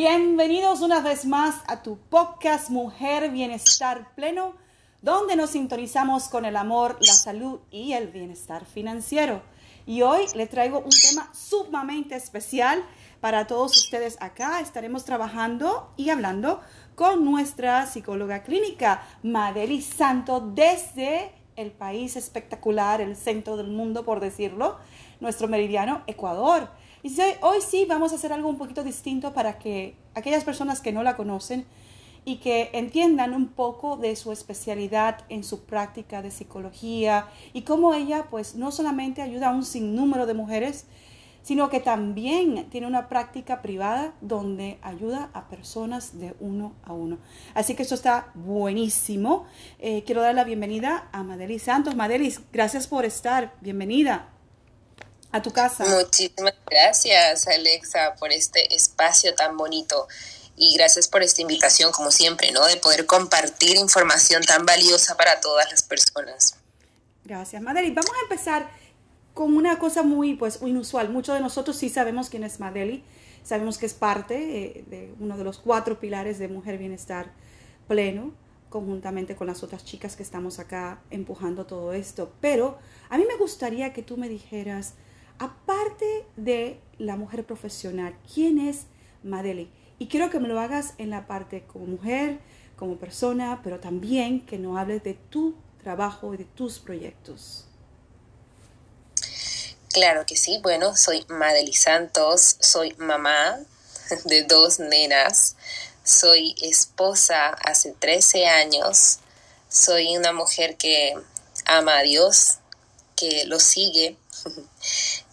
[0.00, 4.54] Bienvenidos una vez más a tu podcast Mujer Bienestar Pleno,
[5.02, 9.42] donde nos sintonizamos con el amor, la salud y el bienestar financiero.
[9.86, 12.84] Y hoy le traigo un tema sumamente especial
[13.20, 14.60] para todos ustedes acá.
[14.60, 16.60] Estaremos trabajando y hablando
[16.94, 24.20] con nuestra psicóloga clínica, Madeli Santo, desde el país espectacular, el centro del mundo, por
[24.20, 24.78] decirlo,
[25.18, 26.70] nuestro meridiano Ecuador.
[27.02, 30.92] Y hoy sí vamos a hacer algo un poquito distinto para que aquellas personas que
[30.92, 31.64] no la conocen
[32.24, 37.94] y que entiendan un poco de su especialidad en su práctica de psicología y cómo
[37.94, 40.86] ella pues no solamente ayuda a un sinnúmero de mujeres,
[41.42, 47.18] sino que también tiene una práctica privada donde ayuda a personas de uno a uno.
[47.54, 49.46] Así que eso está buenísimo.
[49.78, 51.94] Eh, quiero dar la bienvenida a Madelis Santos.
[51.94, 53.54] Madelis, gracias por estar.
[53.62, 54.28] Bienvenida
[55.32, 55.84] a tu casa.
[55.84, 60.08] Muchísimas gracias, Alexa, por este espacio tan bonito.
[60.56, 62.66] Y gracias por esta invitación, como siempre, ¿no?
[62.66, 66.56] De poder compartir información tan valiosa para todas las personas.
[67.24, 67.90] Gracias, Madeli.
[67.90, 68.68] Vamos a empezar
[69.34, 71.10] con una cosa muy, pues, inusual.
[71.10, 73.04] Muchos de nosotros sí sabemos quién es Madeli.
[73.44, 77.30] Sabemos que es parte eh, de uno de los cuatro pilares de Mujer Bienestar
[77.86, 78.34] Pleno,
[78.68, 82.32] conjuntamente con las otras chicas que estamos acá empujando todo esto.
[82.40, 82.78] Pero
[83.10, 84.94] a mí me gustaría que tú me dijeras,
[85.38, 88.86] aparte de la mujer profesional, ¿quién es
[89.22, 89.70] Madeli?
[89.98, 92.38] Y quiero que me lo hagas en la parte como mujer,
[92.76, 97.64] como persona, pero también que nos hables de tu trabajo y de tus proyectos.
[99.92, 100.60] Claro que sí.
[100.62, 103.58] Bueno, soy Madeli Santos, soy mamá
[104.26, 105.56] de dos nenas,
[106.04, 109.18] soy esposa hace 13 años,
[109.68, 111.14] soy una mujer que
[111.64, 112.58] ama a Dios,
[113.16, 114.16] que lo sigue,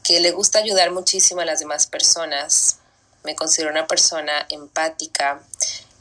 [0.05, 2.77] que le gusta ayudar muchísimo a las demás personas.
[3.23, 5.41] Me considero una persona empática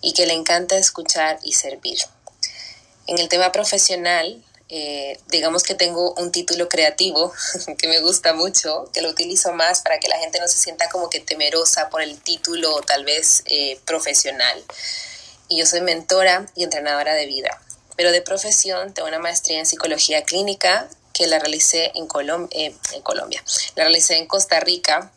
[0.02, 1.98] y que le encanta escuchar y servir.
[3.06, 7.32] En el tema profesional, eh, digamos que tengo un título creativo
[7.78, 10.90] que me gusta mucho, que lo utilizo más para que la gente no se sienta
[10.90, 14.62] como que temerosa por el título tal vez eh, profesional.
[15.48, 17.58] Y yo soy mentora y entrenadora de vida.
[17.96, 22.06] Pero de profesión tengo una maestría en psicología clínica que la realicé en,
[22.50, 23.42] eh, en Colombia,
[23.76, 25.10] la realicé en Costa Rica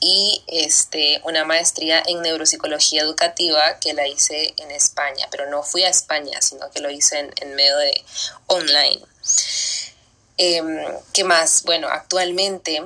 [0.00, 5.84] y este, una maestría en neuropsicología educativa que la hice en España, pero no fui
[5.84, 8.04] a España, sino que lo hice en, en medio de
[8.46, 9.00] online.
[10.36, 11.62] Em, ¿Qué más?
[11.64, 12.82] Bueno, actualmente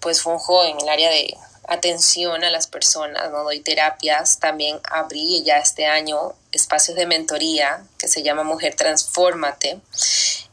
[0.00, 1.36] pues funjo en el área de
[1.72, 7.84] atención a las personas, no doy terapias, también abrí ya este año espacios de mentoría
[7.98, 9.80] que se llama Mujer Transfórmate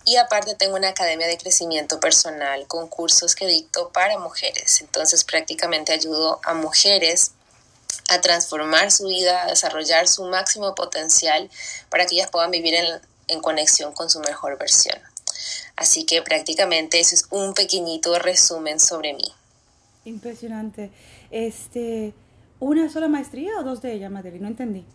[0.06, 4.82] y aparte tengo una academia de crecimiento personal con cursos que dicto para mujeres.
[4.82, 7.32] Entonces prácticamente ayudo a mujeres
[8.10, 11.50] a transformar su vida, a desarrollar su máximo potencial
[11.90, 12.86] para que ellas puedan vivir en,
[13.28, 15.00] en conexión con su mejor versión.
[15.76, 19.34] Así que prácticamente eso es un pequeñito resumen sobre mí.
[20.06, 20.90] Impresionante.
[21.32, 22.14] Este,
[22.60, 24.44] ¿Una sola maestría o dos de ellas, Madeleine?
[24.44, 24.86] No entendí.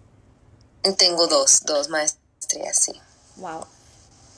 [0.99, 2.93] Tengo dos, dos maestrías, sí.
[3.37, 3.67] Wow.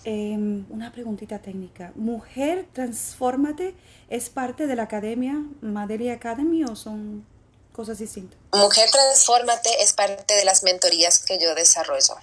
[0.05, 1.91] Em, una preguntita técnica.
[1.97, 3.75] ¿Mujer Transfórmate
[4.09, 7.27] es parte de la academia Madeli Academy o son
[7.73, 8.39] cosas distintas?
[8.53, 12.15] Mujer Transfórmate es parte de las mentorías que yo desarrollo.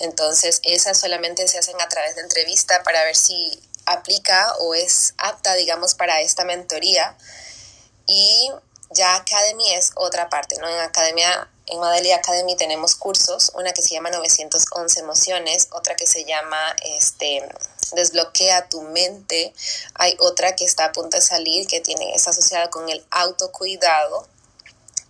[0.00, 5.14] Entonces, esas solamente se hacen a través de entrevista para ver si aplica o es
[5.16, 7.16] apta, digamos, para esta mentoría.
[8.06, 8.50] Y
[8.90, 10.68] ya Academy es otra parte, ¿no?
[10.68, 16.06] En Academia en Madeli Academy tenemos cursos, una que se llama 911 emociones, otra que
[16.06, 17.46] se llama este
[17.92, 19.52] desbloquea tu mente,
[19.94, 24.26] hay otra que está a punto de salir que tiene es asociada con el autocuidado.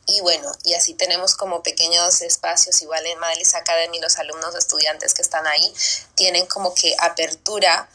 [0.07, 4.59] Y bueno, y así tenemos como pequeños espacios, igual en Madelis Academy los alumnos o
[4.59, 5.73] estudiantes que están ahí
[6.15, 7.89] tienen como que apertura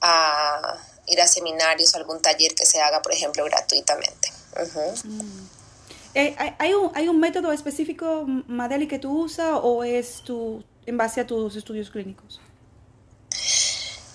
[0.00, 0.76] a
[1.06, 4.41] ir a seminarios, algún taller que se haga, por ejemplo, gratuitamente.
[6.14, 10.96] Eh, ¿hay, un, ¿Hay un método específico, Madeli, que tú usas o es tu, en
[10.96, 12.40] base a tus estudios clínicos?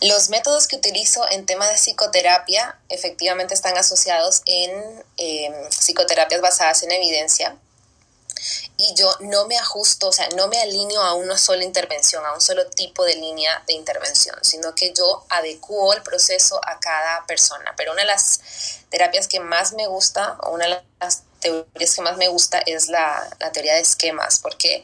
[0.01, 6.83] Los métodos que utilizo en tema de psicoterapia efectivamente están asociados en em, psicoterapias basadas
[6.83, 7.57] en evidencia
[8.77, 12.33] y yo no me ajusto, o sea, no me alineo a una sola intervención, a
[12.33, 17.25] un solo tipo de línea de intervención, sino que yo adecuo el proceso a cada
[17.25, 17.73] persona.
[17.75, 18.39] Pero una de las
[18.89, 22.87] terapias que más me gusta, o una de las teorías que más me gusta es
[22.87, 24.37] la, la teoría de esquemas.
[24.37, 24.83] ¿Por qué?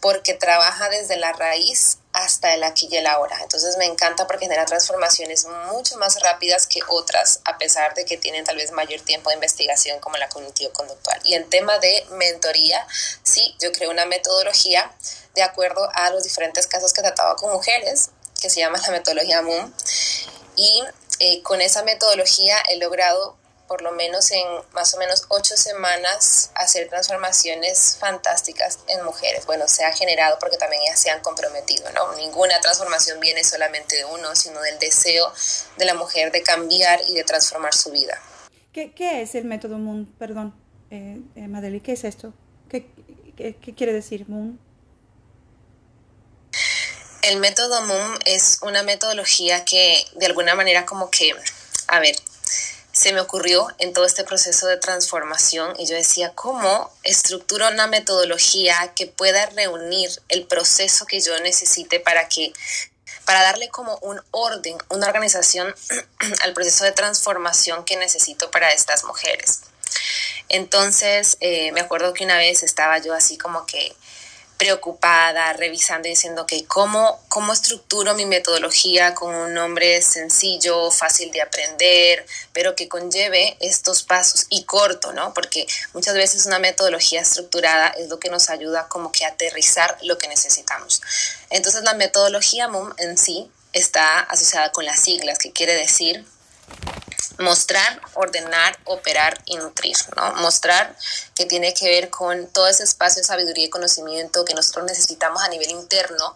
[0.00, 3.38] Porque trabaja desde la raíz hasta el aquí y el ahora.
[3.42, 8.16] Entonces me encanta porque genera transformaciones mucho más rápidas que otras, a pesar de que
[8.16, 11.20] tienen tal vez mayor tiempo de investigación como la cognitivo-conductual.
[11.24, 12.86] Y en tema de mentoría,
[13.22, 14.90] sí, yo creo una metodología
[15.34, 18.08] de acuerdo a los diferentes casos que trataba con mujeres,
[18.40, 19.70] que se llama la metodología MOOM.
[20.56, 20.82] Y
[21.20, 23.36] eh, con esa metodología he logrado
[23.68, 29.46] por lo menos en más o menos ocho semanas hacer transformaciones fantásticas en mujeres.
[29.46, 32.14] Bueno, se ha generado porque también ellas se han comprometido, ¿no?
[32.16, 35.32] Ninguna transformación viene solamente de uno, sino del deseo
[35.76, 38.20] de la mujer de cambiar y de transformar su vida.
[38.72, 40.06] ¿Qué, qué es el método Moon?
[40.18, 40.54] Perdón,
[40.90, 42.32] eh, eh Madeli, ¿qué es esto?
[42.68, 42.86] ¿Qué,
[43.36, 44.60] qué, qué quiere decir Moon?
[47.22, 51.34] El método Moon es una metodología que de alguna manera como que,
[51.88, 52.14] a ver,
[52.96, 57.86] se me ocurrió en todo este proceso de transformación y yo decía, ¿cómo estructuro una
[57.86, 62.54] metodología que pueda reunir el proceso que yo necesite para que
[63.26, 65.74] para darle como un orden, una organización
[66.42, 69.60] al proceso de transformación que necesito para estas mujeres.
[70.48, 73.94] Entonces, eh, me acuerdo que una vez estaba yo así como que
[74.56, 81.30] preocupada, revisando y diciendo, que ¿cómo, ¿cómo estructuro mi metodología con un nombre sencillo, fácil
[81.30, 85.34] de aprender, pero que conlleve estos pasos y corto, ¿no?
[85.34, 89.98] Porque muchas veces una metodología estructurada es lo que nos ayuda como que a aterrizar
[90.02, 91.02] lo que necesitamos.
[91.50, 96.24] Entonces la metodología MOOM en sí está asociada con las siglas, que quiere decir
[97.38, 100.34] mostrar, ordenar, operar y nutrir, ¿no?
[100.36, 100.96] Mostrar
[101.34, 105.42] que tiene que ver con todo ese espacio de sabiduría y conocimiento que nosotros necesitamos
[105.42, 106.34] a nivel interno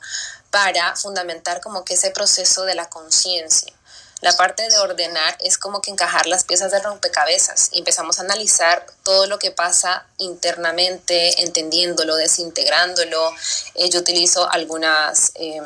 [0.50, 3.72] para fundamentar como que ese proceso de la conciencia.
[4.20, 8.22] La parte de ordenar es como que encajar las piezas de rompecabezas y empezamos a
[8.22, 13.32] analizar todo lo que pasa internamente, entendiéndolo, desintegrándolo.
[13.74, 15.32] Eh, yo utilizo algunas...
[15.36, 15.62] Eh,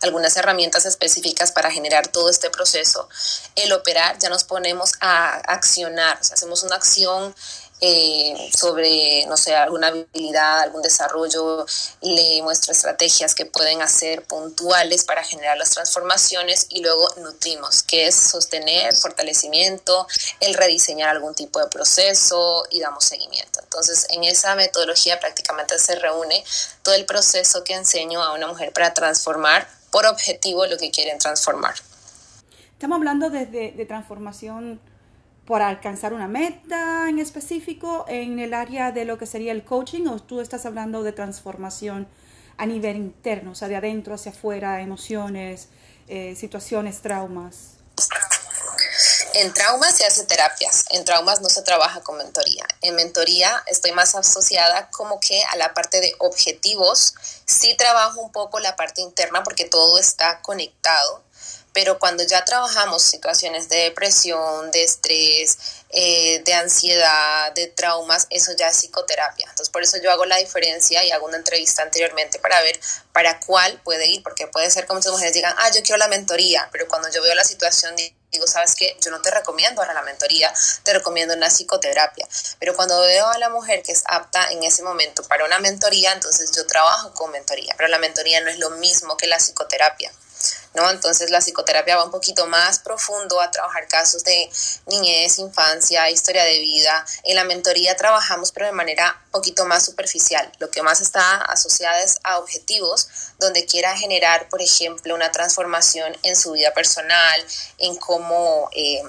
[0.00, 3.08] algunas herramientas específicas para generar todo este proceso.
[3.56, 7.34] El operar, ya nos ponemos a accionar, hacemos una acción
[7.82, 11.64] eh, sobre, no sé, alguna habilidad, algún desarrollo,
[12.02, 18.06] le muestro estrategias que pueden hacer puntuales para generar las transformaciones y luego nutrimos, que
[18.06, 20.06] es sostener, fortalecimiento,
[20.40, 23.60] el rediseñar algún tipo de proceso y damos seguimiento.
[23.60, 26.44] Entonces, en esa metodología prácticamente se reúne
[26.82, 31.18] todo el proceso que enseño a una mujer para transformar por objetivo lo que quieren
[31.18, 31.74] transformar.
[32.72, 34.80] Estamos hablando de, de, transformación
[35.44, 40.06] por alcanzar una meta en específico en el área de lo que sería el coaching
[40.06, 42.08] o tú estás hablando de transformación
[42.56, 45.68] a nivel interno, o sea, de adentro hacia afuera, emociones,
[46.08, 47.78] eh, situaciones, traumas.
[49.34, 52.66] En traumas se hace terapias, en traumas no se trabaja con mentoría.
[52.82, 57.14] En mentoría estoy más asociada como que a la parte de objetivos.
[57.46, 61.22] Sí trabajo un poco la parte interna porque todo está conectado,
[61.72, 65.58] pero cuando ya trabajamos situaciones de depresión, de estrés,
[65.90, 69.46] eh, de ansiedad, de traumas, eso ya es psicoterapia.
[69.48, 72.78] Entonces, por eso yo hago la diferencia y hago una entrevista anteriormente para ver
[73.12, 76.08] para cuál puede ir, porque puede ser que muchas mujeres digan, ah, yo quiero la
[76.08, 77.94] mentoría, pero cuando yo veo la situación
[78.30, 80.52] digo, sabes qué, yo no te recomiendo ahora la mentoría,
[80.84, 82.28] te recomiendo una psicoterapia.
[82.58, 86.12] Pero cuando veo a la mujer que es apta en ese momento para una mentoría,
[86.12, 90.12] entonces yo trabajo con mentoría, pero la mentoría no es lo mismo que la psicoterapia.
[90.74, 90.88] ¿No?
[90.90, 94.50] Entonces la psicoterapia va un poquito más profundo a trabajar casos de
[94.86, 97.04] niñez, infancia, historia de vida.
[97.24, 100.50] En la mentoría trabajamos pero de manera un poquito más superficial.
[100.58, 106.16] Lo que más está asociado es a objetivos donde quiera generar, por ejemplo, una transformación
[106.22, 107.44] en su vida personal,
[107.78, 108.68] en cómo...
[108.72, 109.02] Eh,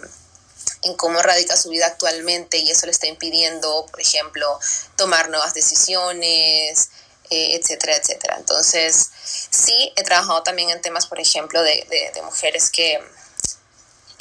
[0.83, 4.59] en cómo radica su vida actualmente y eso le está impidiendo, por ejemplo,
[4.95, 6.89] tomar nuevas decisiones,
[7.29, 8.35] eh, etcétera, etcétera.
[8.37, 9.09] Entonces,
[9.49, 12.99] sí, he trabajado también en temas, por ejemplo, de, de, mujeres que,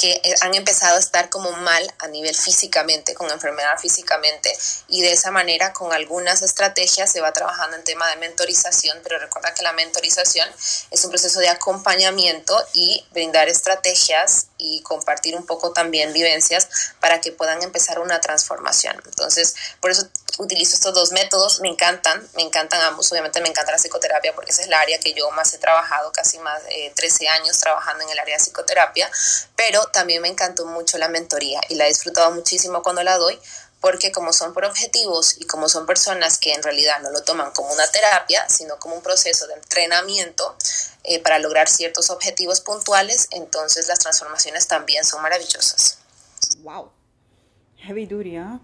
[0.01, 4.51] que eh, han empezado a estar como mal a nivel físicamente, con enfermedad físicamente,
[4.89, 9.19] y de esa manera con algunas estrategias se va trabajando en tema de mentorización, pero
[9.19, 10.49] recuerda que la mentorización
[10.91, 16.69] es un proceso de acompañamiento y brindar estrategias y compartir un poco también vivencias
[17.01, 19.01] para que puedan empezar una transformación.
[19.05, 23.73] Entonces, por eso utilizo estos dos métodos, me encantan, me encantan ambos, obviamente me encanta
[23.73, 26.93] la psicoterapia porque esa es la área que yo más he trabajado, casi más de
[26.95, 29.11] 13 años trabajando en el área de psicoterapia,
[29.57, 33.39] pero también me encantó mucho la mentoría y la he disfrutado muchísimo cuando la doy
[33.81, 37.51] porque como son por objetivos y como son personas que en realidad no lo toman
[37.53, 40.55] como una terapia, sino como un proceso de entrenamiento
[41.05, 45.99] eh, para lograr ciertos objetivos puntuales, entonces las transformaciones también son maravillosas.
[46.63, 46.91] ¡Wow!
[47.79, 48.59] Heavy duty, ¿eh?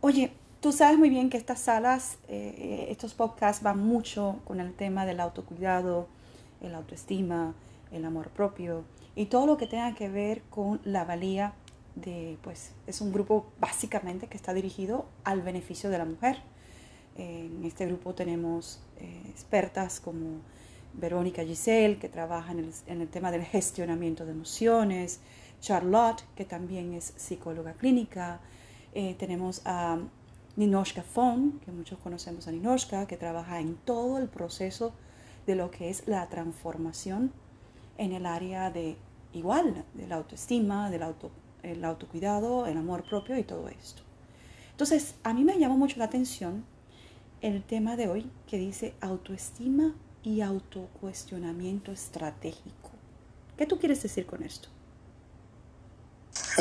[0.00, 4.60] Oye, tú sabes muy bien que estas salas, eh, eh, estos podcasts van mucho con
[4.60, 6.08] el tema del autocuidado,
[6.60, 7.54] el autoestima,
[7.92, 8.84] el amor propio
[9.20, 11.52] y todo lo que tenga que ver con la valía
[11.94, 16.38] de, pues, es un grupo básicamente que está dirigido al beneficio de la mujer.
[17.18, 20.40] En este grupo tenemos eh, expertas como
[20.94, 25.20] Verónica Giselle, que trabaja en el, tema del gestionamiento de emociones,
[25.60, 28.40] Charlotte, que también es psicóloga clínica,
[28.94, 29.98] eh, tenemos a
[30.56, 34.94] Ninoshka Fon, que muchos conocemos a Ninoshka, que trabaja en todo el proceso
[35.46, 37.34] de lo que es la transformación
[37.98, 38.96] en el área de
[39.32, 41.30] igual, de la autoestima, del auto,
[41.62, 44.02] el autocuidado, el amor propio y todo esto.
[44.72, 46.64] Entonces, a mí me llamó mucho la atención
[47.40, 52.90] el tema de hoy que dice autoestima y autocuestionamiento estratégico.
[53.56, 54.68] ¿Qué tú quieres decir con esto?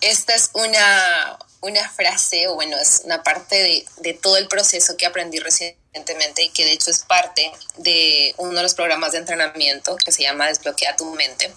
[0.00, 4.96] Esta es una, una frase, o bueno, es una parte de, de, todo el proceso
[4.96, 9.18] que aprendí recientemente y que de hecho es parte de uno de los programas de
[9.18, 11.52] entrenamiento que se llama Desbloquea tu mente.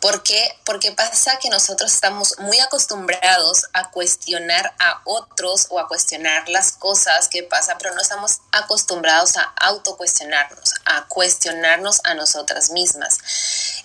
[0.00, 0.58] ¿Por qué?
[0.64, 6.72] Porque pasa que nosotros estamos muy acostumbrados a cuestionar a otros o a cuestionar las
[6.72, 13.18] cosas que pasan, pero no estamos acostumbrados a autocuestionarnos, a cuestionarnos a nosotras mismas.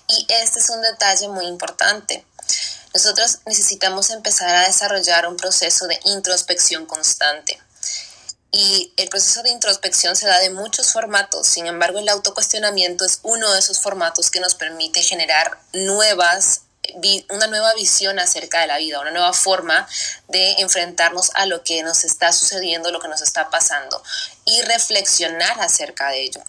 [0.07, 2.25] Y este es un detalle muy importante.
[2.93, 7.59] Nosotros necesitamos empezar a desarrollar un proceso de introspección constante.
[8.51, 13.19] Y el proceso de introspección se da de muchos formatos, sin embargo el autocuestionamiento es
[13.23, 16.61] uno de esos formatos que nos permite generar nuevas
[17.29, 19.87] una nueva visión acerca de la vida, una nueva forma
[20.27, 24.01] de enfrentarnos a lo que nos está sucediendo, lo que nos está pasando
[24.45, 26.41] y reflexionar acerca de ello.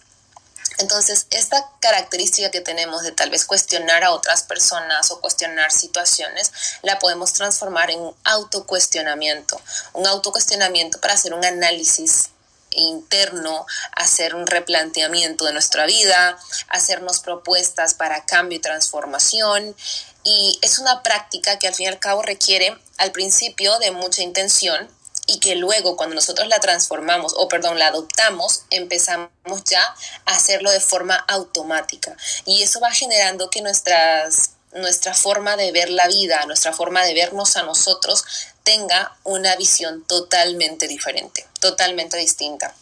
[0.79, 6.51] Entonces, esta característica que tenemos de tal vez cuestionar a otras personas o cuestionar situaciones,
[6.83, 9.59] la podemos transformar en un autocuestionamiento,
[9.93, 12.29] un autocuestionamiento para hacer un análisis
[12.71, 16.37] interno, hacer un replanteamiento de nuestra vida,
[16.69, 19.75] hacernos propuestas para cambio y transformación.
[20.23, 24.21] Y es una práctica que al fin y al cabo requiere al principio de mucha
[24.21, 24.89] intención,
[25.29, 29.29] y que luego cuando nosotros la transformamos o perdón, la adoptamos, empezamos
[29.65, 29.83] ya
[30.25, 35.89] a hacerlo de forma automática y eso va generando que nuestras nuestra forma de ver
[35.89, 38.23] la vida, nuestra forma de vernos a nosotros
[38.63, 42.75] tenga una visión totalmente diferente, totalmente distinta.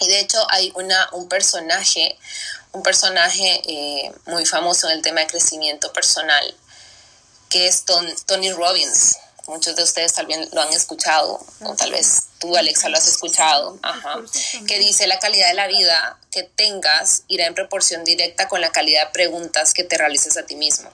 [0.00, 2.18] Y de hecho hay una, un personaje,
[2.72, 6.56] un personaje eh, muy famoso en el tema de crecimiento personal,
[7.48, 9.16] que es Tony Robbins
[9.48, 13.08] muchos de ustedes tal vez lo han escuchado, o tal vez tú, Alexa, lo has
[13.08, 13.78] escuchado,
[14.66, 18.70] que dice la calidad de la vida que tengas irá en proporción directa con la
[18.70, 20.90] calidad de preguntas que te realices a ti mismo.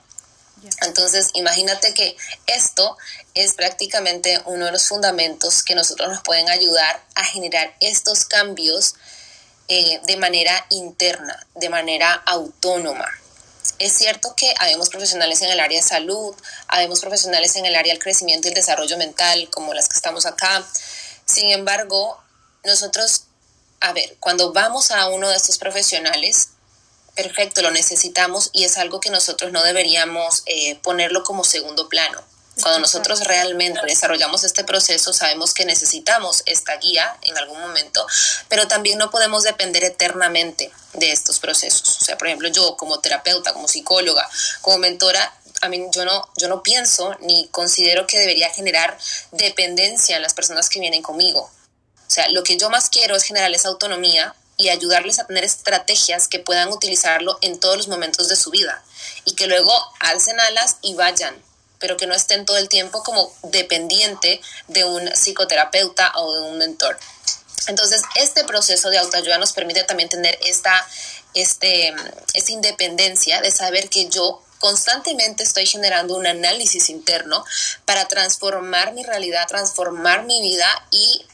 [0.81, 2.97] Entonces, imagínate que esto
[3.35, 8.95] es prácticamente uno de los fundamentos que nosotros nos pueden ayudar a generar estos cambios
[9.67, 13.07] eh, de manera interna, de manera autónoma.
[13.79, 16.35] Es cierto que habemos profesionales en el área de salud,
[16.67, 20.25] habemos profesionales en el área del crecimiento y el desarrollo mental, como las que estamos
[20.25, 20.65] acá.
[21.25, 22.21] Sin embargo,
[22.63, 23.25] nosotros,
[23.81, 26.49] a ver, cuando vamos a uno de estos profesionales,
[27.15, 32.23] perfecto, lo necesitamos y es algo que nosotros no deberíamos eh, ponerlo como segundo plano.
[32.61, 38.05] Cuando nosotros realmente desarrollamos este proceso, sabemos que necesitamos esta guía en algún momento,
[38.47, 41.97] pero también no podemos depender eternamente de estos procesos.
[42.01, 44.27] O sea, por ejemplo, yo como terapeuta, como psicóloga,
[44.61, 48.97] como mentora, a mí yo no, yo no pienso ni considero que debería generar
[49.31, 51.41] dependencia en las personas que vienen conmigo.
[51.41, 55.43] O sea, lo que yo más quiero es generar esa autonomía y ayudarles a tener
[55.43, 58.83] estrategias que puedan utilizarlo en todos los momentos de su vida
[59.25, 61.35] y que luego alcen alas y vayan
[61.79, 66.57] pero que no estén todo el tiempo como dependiente de un psicoterapeuta o de un
[66.57, 66.97] mentor.
[67.67, 70.87] Entonces, este proceso de autoayuda nos permite también tener esta,
[71.33, 71.93] este,
[72.33, 77.43] esta independencia de saber que yo constantemente estoy generando un análisis interno
[77.85, 81.25] para transformar mi realidad, transformar mi vida y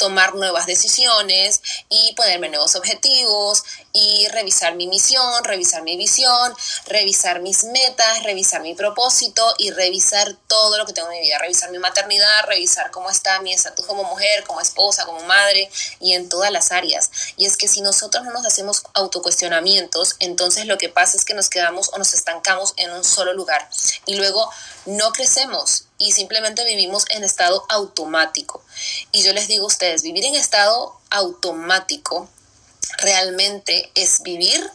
[0.00, 6.54] tomar nuevas decisiones y ponerme nuevos objetivos y revisar mi misión, revisar mi visión,
[6.86, 11.36] revisar mis metas, revisar mi propósito y revisar todo lo que tengo en mi vida,
[11.38, 16.14] revisar mi maternidad, revisar cómo está mi estatus como mujer, como esposa, como madre y
[16.14, 17.10] en todas las áreas.
[17.36, 21.34] Y es que si nosotros no nos hacemos autocuestionamientos, entonces lo que pasa es que
[21.34, 23.68] nos quedamos o nos estancamos en un solo lugar.
[24.06, 24.50] Y luego
[24.86, 28.64] no crecemos y simplemente vivimos en estado automático.
[29.12, 32.28] Y yo les digo a ustedes, vivir en estado automático
[32.98, 34.68] realmente es vivir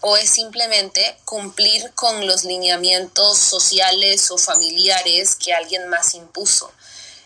[0.00, 6.70] o es simplemente cumplir con los lineamientos sociales o familiares que alguien más impuso.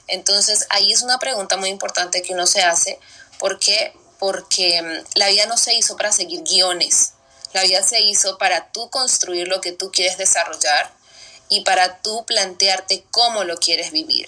[0.06, 2.99] Entonces ahí es una pregunta muy importante que uno se hace
[3.38, 7.14] porque porque mm, la vida no se hizo para seguir guiones.
[7.52, 11.01] La vida se hizo para tú construir lo que tú quieres desarrollar
[11.52, 14.26] y para tú plantearte cómo lo quieres vivir.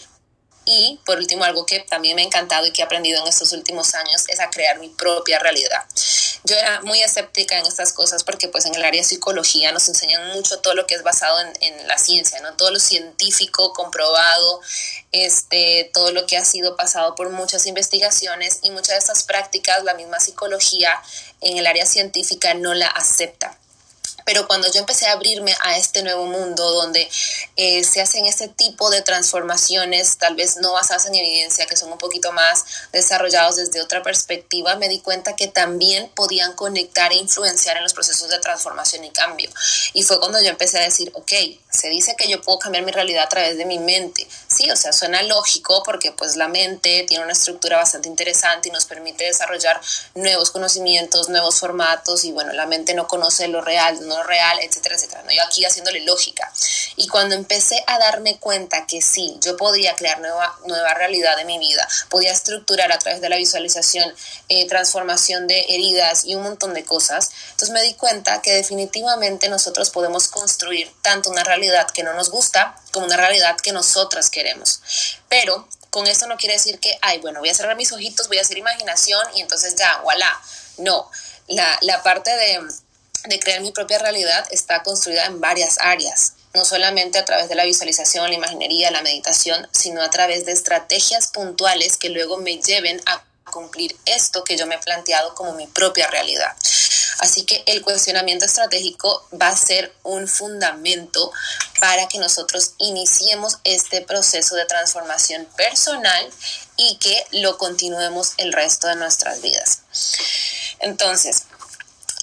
[0.67, 3.53] Y por último, algo que también me ha encantado y que he aprendido en estos
[3.53, 5.85] últimos años es a crear mi propia realidad.
[6.45, 9.89] Yo era muy escéptica en estas cosas porque pues en el área de psicología nos
[9.89, 12.53] enseñan mucho todo lo que es basado en, en la ciencia, ¿no?
[12.57, 14.61] Todo lo científico, comprobado,
[15.13, 19.83] este, todo lo que ha sido pasado por muchas investigaciones y muchas de estas prácticas
[19.83, 21.01] la misma psicología
[21.41, 23.59] en el área científica no la acepta.
[24.25, 27.09] Pero cuando yo empecé a abrirme a este nuevo mundo donde
[27.57, 31.93] eh, se hacen este tipo de transformaciones, tal vez no basadas en evidencia, que son
[31.93, 37.17] un poquito más desarrollados desde otra perspectiva, me di cuenta que también podían conectar e
[37.17, 39.51] influenciar en los procesos de transformación y cambio.
[39.93, 41.33] Y fue cuando yo empecé a decir, ok,
[41.71, 44.27] se dice que yo puedo cambiar mi realidad a través de mi mente.
[44.47, 48.73] Sí, o sea, suena lógico porque pues la mente tiene una estructura bastante interesante y
[48.73, 49.81] nos permite desarrollar
[50.15, 54.97] nuevos conocimientos, nuevos formatos y bueno, la mente no conoce lo real, no real, etcétera,
[54.97, 55.23] etcétera.
[55.23, 55.31] ¿no?
[55.33, 56.51] Yo aquí haciéndole lógica.
[56.97, 61.45] Y cuando empecé a darme cuenta que sí, yo podía crear nueva, nueva realidad de
[61.45, 64.15] mi vida, podía estructurar a través de la visualización,
[64.49, 69.49] eh, transformación de heridas y un montón de cosas, entonces me di cuenta que definitivamente
[69.49, 74.31] nosotros podemos construir tanto una realidad que no nos gusta como una realidad que nosotras
[74.31, 74.81] queremos.
[75.29, 78.39] Pero con esto no quiere decir que, ay, bueno, voy a cerrar mis ojitos, voy
[78.39, 80.41] a hacer imaginación y entonces ya, voilà.
[80.77, 81.09] No,
[81.47, 82.61] la, la parte de
[83.25, 87.55] de crear mi propia realidad está construida en varias áreas, no solamente a través de
[87.55, 92.59] la visualización, la imaginería, la meditación, sino a través de estrategias puntuales que luego me
[92.59, 96.55] lleven a cumplir esto que yo me he planteado como mi propia realidad.
[97.21, 101.33] Así que el cuestionamiento estratégico va a ser un fundamento
[101.81, 106.31] para que nosotros iniciemos este proceso de transformación personal
[106.77, 109.81] y que lo continuemos el resto de nuestras vidas.
[110.81, 111.45] Entonces,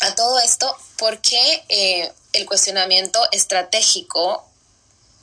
[0.01, 4.47] a todo esto, ¿por qué eh, el cuestionamiento estratégico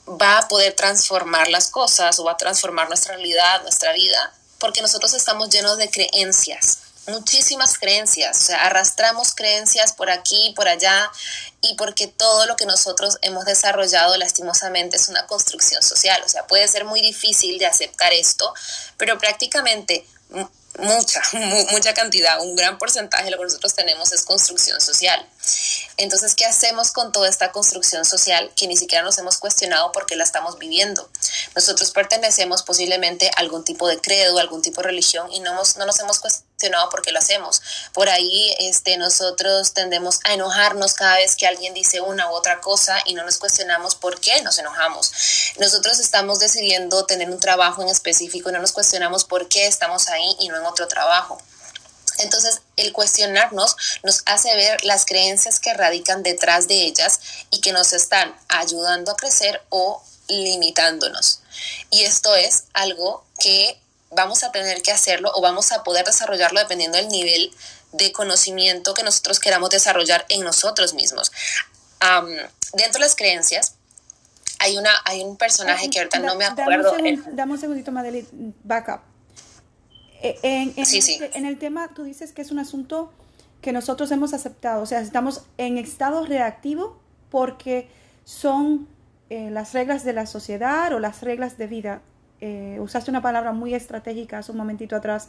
[0.09, 4.35] va a poder transformar las cosas o va a transformar nuestra realidad, nuestra vida?
[4.59, 10.67] Porque nosotros estamos llenos de creencias, muchísimas creencias, o sea, arrastramos creencias por aquí, por
[10.67, 11.13] allá,
[11.61, 16.45] y porque todo lo que nosotros hemos desarrollado lastimosamente es una construcción social, o sea,
[16.49, 18.53] puede ser muy difícil de aceptar esto,
[18.97, 20.05] pero prácticamente
[20.79, 21.23] mucha,
[21.71, 25.27] mucha cantidad, un gran porcentaje de lo que nosotros tenemos es construcción social.
[25.97, 30.17] Entonces, ¿qué hacemos con toda esta construcción social que ni siquiera nos hemos cuestionado porque
[30.17, 31.09] la estamos viviendo?
[31.55, 35.87] Nosotros pertenecemos posiblemente a algún tipo de credo, algún tipo de religión y no, no
[35.87, 37.63] nos hemos cuestionado por qué lo hacemos.
[37.93, 42.61] Por ahí este, nosotros tendemos a enojarnos cada vez que alguien dice una u otra
[42.61, 45.13] cosa y no nos cuestionamos por qué nos enojamos.
[45.59, 50.09] Nosotros estamos decidiendo tener un trabajo en específico y no nos cuestionamos por qué estamos
[50.09, 51.39] ahí y no en otro trabajo.
[52.19, 57.21] Entonces, el cuestionarnos nos hace ver las creencias que radican detrás de ellas
[57.51, 61.41] y que nos están ayudando a crecer o limitándonos.
[61.91, 66.61] Y esto es algo que vamos a tener que hacerlo o vamos a poder desarrollarlo
[66.61, 67.53] dependiendo del nivel
[67.93, 71.33] de conocimiento que nosotros queramos desarrollar en nosotros mismos.
[72.75, 73.75] dentro de las creencias,
[74.61, 76.93] hay, una, hay un personaje que ahorita no me acuerdo.
[77.33, 78.29] Dame un, segundito, Madeleine,
[78.65, 79.01] backup.
[80.21, 83.13] Eh, en, en, en el tema, tú dices que es un asunto
[83.61, 86.99] que nosotros hemos aceptado, o sea, estamos en estado reactivo
[87.31, 87.89] porque
[88.25, 88.89] son
[89.31, 92.03] eh, las reglas de la sociedad o las reglas de vida
[92.41, 95.29] eh, usaste una palabra muy estratégica hace un momentito atrás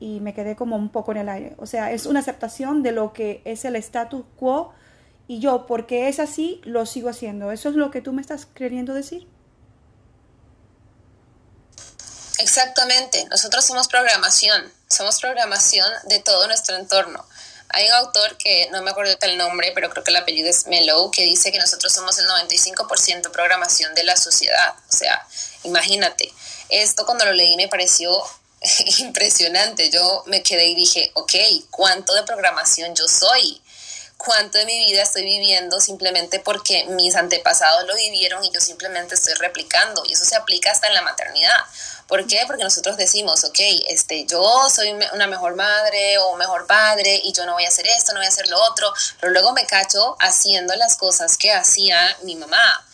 [0.00, 1.54] y me quedé como un poco en el aire.
[1.58, 4.72] O sea, es una aceptación de lo que es el status quo
[5.28, 7.52] y yo, porque es así, lo sigo haciendo.
[7.52, 9.28] ¿Eso es lo que tú me estás queriendo decir?
[12.40, 17.24] Exactamente, nosotros somos programación, somos programación de todo nuestro entorno.
[17.72, 20.66] Hay un autor que no me acuerdo el nombre, pero creo que el apellido es
[20.66, 24.74] Mellow, que dice que nosotros somos el 95% programación de la sociedad.
[24.88, 25.26] O sea,
[25.62, 26.32] imagínate,
[26.68, 28.10] esto cuando lo leí me pareció
[28.98, 29.90] impresionante.
[29.90, 31.32] Yo me quedé y dije, ok,
[31.70, 33.60] ¿cuánto de programación yo soy?
[34.24, 39.14] Cuánto de mi vida estoy viviendo simplemente porque mis antepasados lo vivieron y yo simplemente
[39.14, 40.02] estoy replicando.
[40.06, 41.56] Y eso se aplica hasta en la maternidad.
[42.06, 42.42] ¿Por qué?
[42.46, 47.46] Porque nosotros decimos, ok, este, yo soy una mejor madre o mejor padre y yo
[47.46, 50.16] no voy a hacer esto, no voy a hacer lo otro, pero luego me cacho
[50.20, 52.84] haciendo las cosas que hacía mi mamá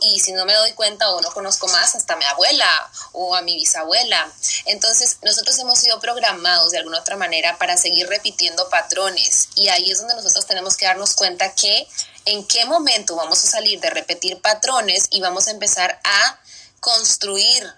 [0.00, 3.42] y si no me doy cuenta o no conozco más, hasta mi abuela o a
[3.42, 4.30] mi bisabuela.
[4.64, 9.90] Entonces, nosotros hemos sido programados de alguna otra manera para seguir repitiendo patrones y ahí
[9.90, 11.86] es donde nosotros tenemos que darnos cuenta que
[12.24, 16.40] en qué momento vamos a salir de repetir patrones y vamos a empezar a
[16.80, 17.72] construir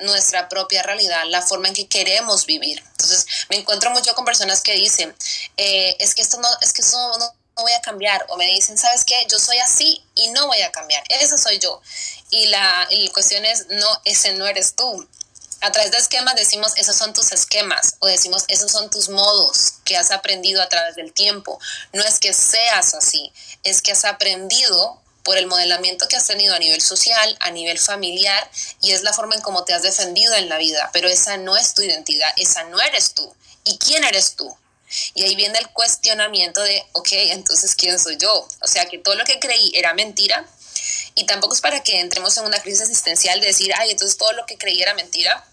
[0.00, 2.82] nuestra propia realidad, la forma en que queremos vivir.
[2.92, 5.14] Entonces, me encuentro mucho con personas que dicen,
[5.56, 8.46] eh, es que esto no, es que eso no, no voy a cambiar o me
[8.46, 9.14] dicen, ¿sabes qué?
[9.28, 11.02] Yo soy así y no voy a cambiar.
[11.08, 11.80] Ese soy yo.
[12.30, 15.08] Y la, cuestión es, no, ese no eres tú.
[15.60, 19.74] A través de esquemas decimos, esos son tus esquemas o decimos, esos son tus modos
[19.84, 21.60] que has aprendido a través del tiempo.
[21.92, 26.54] No es que seas así, es que has aprendido por el modelamiento que has tenido
[26.54, 30.34] a nivel social, a nivel familiar, y es la forma en cómo te has defendido
[30.34, 33.32] en la vida, pero esa no es tu identidad, esa no eres tú.
[33.62, 34.56] ¿Y quién eres tú?
[35.14, 38.48] Y ahí viene el cuestionamiento de, ok, entonces, ¿quién soy yo?
[38.60, 40.46] O sea, que todo lo que creí era mentira.
[41.14, 44.32] Y tampoco es para que entremos en una crisis existencial de decir, ay, entonces todo
[44.32, 45.44] lo que creí era mentira.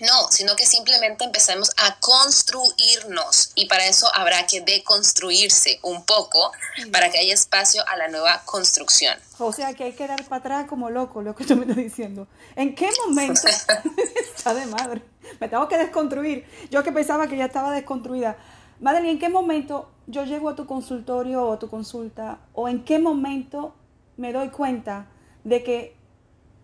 [0.00, 6.52] No, sino que simplemente empecemos a construirnos y para eso habrá que deconstruirse un poco
[6.92, 9.18] para que haya espacio a la nueva construcción.
[9.38, 11.76] O sea que hay que dar para atrás como loco, lo que tú me estás
[11.76, 12.28] diciendo.
[12.54, 13.48] ¿En qué momento
[14.36, 15.02] está de madre?
[15.40, 16.46] Me tengo que desconstruir.
[16.70, 18.36] Yo que pensaba que ya estaba desconstruida.
[18.80, 22.84] Madeline, ¿en qué momento yo llego a tu consultorio o a tu consulta o en
[22.84, 23.74] qué momento
[24.16, 25.06] me doy cuenta
[25.44, 25.96] de que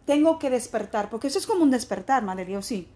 [0.06, 1.10] tengo que despertar?
[1.10, 2.88] Porque eso es como un despertar, Madeline, ¿o sí?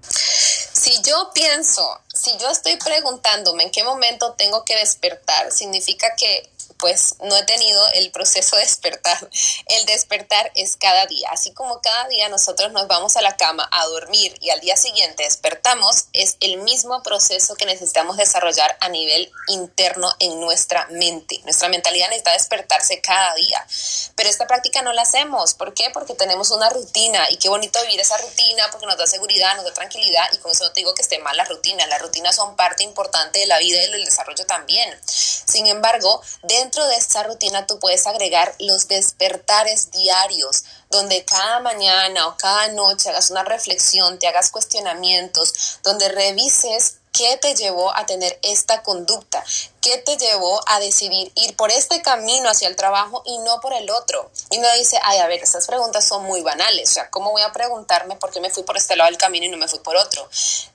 [0.00, 6.50] Si yo pienso, si yo estoy preguntándome en qué momento tengo que despertar, significa que
[6.84, 9.30] pues no he tenido el proceso de despertar.
[9.68, 11.30] El despertar es cada día.
[11.32, 14.76] Así como cada día nosotros nos vamos a la cama a dormir y al día
[14.76, 21.40] siguiente despertamos, es el mismo proceso que necesitamos desarrollar a nivel interno en nuestra mente.
[21.44, 23.66] Nuestra mentalidad necesita despertarse cada día.
[24.14, 25.54] Pero esta práctica no la hacemos.
[25.54, 25.88] ¿Por qué?
[25.88, 29.64] Porque tenemos una rutina y qué bonito vivir esa rutina porque nos da seguridad, nos
[29.64, 31.86] da tranquilidad y con eso no te digo que esté mal la rutina.
[31.86, 34.94] Las rutinas son parte importante de la vida y del desarrollo también.
[35.06, 41.60] Sin embargo, dentro dentro de esta rutina tú puedes agregar los despertares diarios, donde cada
[41.60, 47.96] mañana o cada noche hagas una reflexión, te hagas cuestionamientos, donde revises ¿Qué te llevó
[47.96, 49.44] a tener esta conducta?
[49.80, 53.72] ¿Qué te llevó a decidir ir por este camino hacia el trabajo y no por
[53.72, 54.32] el otro?
[54.50, 56.90] Y uno dice, ay, a ver, estas preguntas son muy banales.
[56.90, 59.46] O sea, ¿cómo voy a preguntarme por qué me fui por este lado del camino
[59.46, 60.28] y no me fui por otro?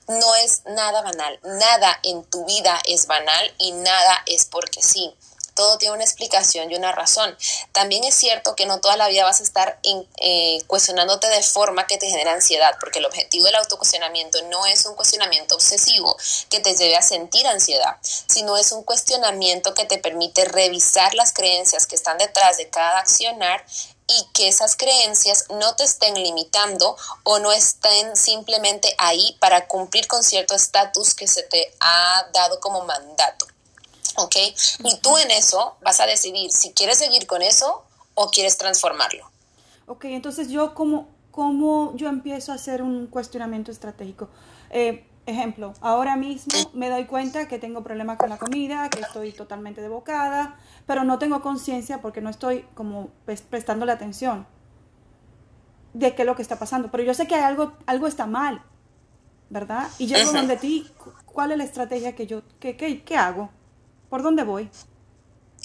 [0.08, 1.38] No es nada banal.
[1.42, 5.14] Nada en tu vida es banal y nada es porque sí
[5.60, 7.36] todo tiene una explicación y una razón.
[7.72, 11.86] También es cierto que no toda la vida vas a estar eh, cuestionándote de forma
[11.86, 16.16] que te genera ansiedad, porque el objetivo del autocuestionamiento no es un cuestionamiento obsesivo
[16.48, 21.34] que te lleve a sentir ansiedad, sino es un cuestionamiento que te permite revisar las
[21.34, 23.62] creencias que están detrás de cada accionar
[24.06, 30.08] y que esas creencias no te estén limitando o no estén simplemente ahí para cumplir
[30.08, 33.46] con cierto estatus que se te ha dado como mandato.
[34.16, 34.36] ¿Ok?
[34.84, 39.30] Y tú en eso vas a decidir si quieres seguir con eso o quieres transformarlo.
[39.86, 44.28] Ok, entonces yo como, cómo yo empiezo a hacer un cuestionamiento estratégico.
[44.70, 49.32] Eh, ejemplo, ahora mismo me doy cuenta que tengo problemas con la comida, que estoy
[49.32, 53.10] totalmente devocada, pero no tengo conciencia porque no estoy como
[53.48, 54.46] prestándole atención
[55.92, 56.90] de qué es lo que está pasando.
[56.90, 58.62] Pero yo sé que algo, algo está mal,
[59.48, 59.88] ¿verdad?
[59.98, 60.88] Y llego donde ti,
[61.26, 63.50] ¿cuál es la estrategia que yo, qué, qué, qué hago?
[64.10, 64.68] ¿Por dónde voy?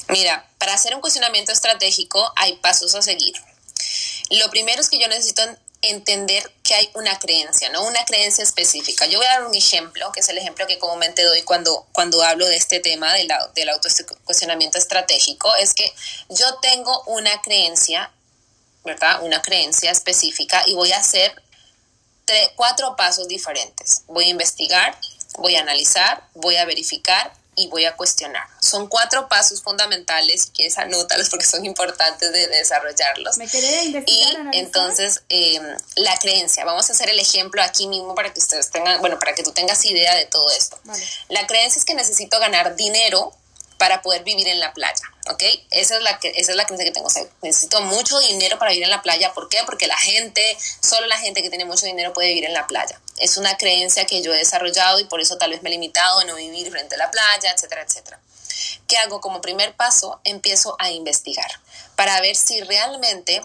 [0.10, 3.34] Mira, para hacer un cuestionamiento estratégico hay pasos a seguir.
[4.30, 5.42] Lo primero es que yo necesito
[5.82, 7.84] entender que hay una creencia, ¿no?
[7.86, 9.06] Una creencia específica.
[9.06, 12.24] Yo voy a dar un ejemplo, que es el ejemplo que comúnmente doy cuando, cuando
[12.24, 15.92] hablo de este tema del, del autocuestionamiento estratégico, es que
[16.30, 18.12] yo tengo una creencia,
[18.84, 19.24] ¿verdad?
[19.24, 21.42] Una creencia específica y voy a hacer
[22.56, 24.04] cuatro pasos diferentes.
[24.08, 24.98] Voy a investigar,
[25.38, 28.48] voy a analizar, voy a verificar y voy a cuestionar.
[28.60, 33.38] Son cuatro pasos fundamentales, si quieres anótalos porque son importantes de, desarrollarlos.
[33.38, 35.64] Me quedé Y entonces, em,
[35.96, 39.34] la creencia, vamos a hacer el ejemplo aquí mismo para que ustedes tengan, bueno, para
[39.34, 40.80] que tú tengas idea de todo esto.
[41.30, 43.34] La creencia es que necesito ganar dinero
[43.78, 45.44] para poder vivir en la playa, ¿ok?
[45.70, 47.10] Esa es la, que, esa es la creencia que tengo.
[47.42, 49.34] necesito mucho dinero para vivir en la playa.
[49.34, 49.60] ¿Por qué?
[49.66, 53.00] Porque la gente, solo la gente que tiene mucho dinero puede vivir en la playa.
[53.18, 56.20] Es una creencia que yo he desarrollado y por eso tal vez me he limitado
[56.20, 58.20] a no vivir frente a la playa, etcétera, etcétera.
[58.88, 60.20] ¿Qué hago como primer paso?
[60.24, 61.50] Empiezo a investigar
[61.96, 63.42] para ver si realmente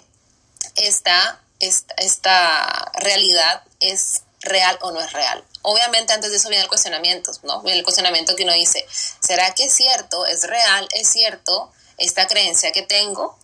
[0.77, 5.45] esta, esta, esta realidad es real o no es real.
[5.63, 7.61] Obviamente antes de eso viene el cuestionamiento, ¿no?
[7.63, 8.87] Viene el cuestionamiento que uno dice,
[9.21, 13.39] ¿será que es cierto, es real, es cierto esta creencia que tengo?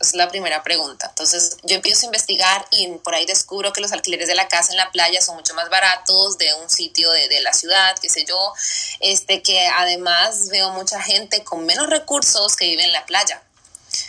[0.00, 1.06] Es la primera pregunta.
[1.08, 4.72] Entonces yo empiezo a investigar y por ahí descubro que los alquileres de la casa
[4.72, 8.08] en la playa son mucho más baratos de un sitio de, de la ciudad, qué
[8.08, 8.54] sé yo.
[9.00, 13.42] Este que además veo mucha gente con menos recursos que vive en la playa.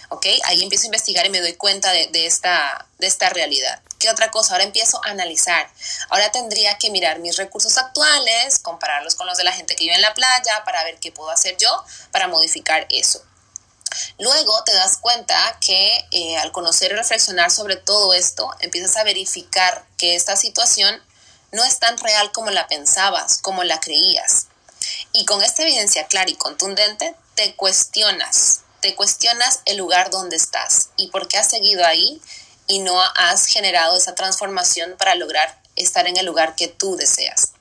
[0.09, 0.25] ¿Ok?
[0.45, 3.79] Ahí empiezo a investigar y me doy cuenta de, de esta, de esta realidad.
[3.99, 4.53] ¿Qué otra cosa?
[4.53, 5.69] Ahora empiezo a analizar.
[6.09, 9.95] Ahora tendría que mirar mis recursos actuales, compararlos con los de la gente que vive
[9.95, 13.21] en la playa para ver qué puedo hacer yo para modificar eso.
[14.17, 19.03] Luego te das cuenta que eh, al conocer y reflexionar sobre todo esto, empiezas a
[19.03, 21.01] verificar que esta situación
[21.51, 24.47] no es tan real como la pensabas, como la creías.
[25.13, 30.89] Y con esta evidencia clara y contundente, te cuestionas, te cuestionas el lugar donde estás
[30.97, 32.21] y por qué has seguido ahí
[32.67, 37.53] y no has generado esa transformación para lograr estar en el lugar que tú deseas.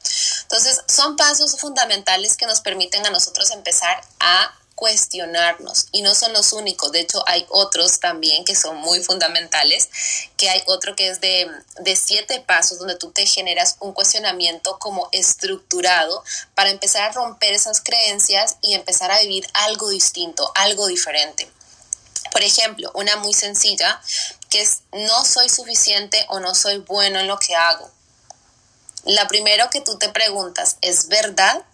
[0.43, 6.33] Entonces, son pasos fundamentales que nos permiten a nosotros empezar a cuestionarnos y no son
[6.33, 9.91] los únicos, de hecho hay otros también que son muy fundamentales,
[10.37, 14.79] que hay otro que es de, de, siete pasos donde tú te generas un cuestionamiento
[14.79, 16.23] como estructurado
[16.55, 21.51] para empezar a romper esas creencias y empezar a vivir algo distinto, algo diferente.
[22.31, 24.01] Por ejemplo, una muy sencilla
[24.49, 27.91] que es no soy suficiente o no soy bueno en lo que hago.
[29.03, 31.65] La primero que tú te preguntas, ¿es verdad?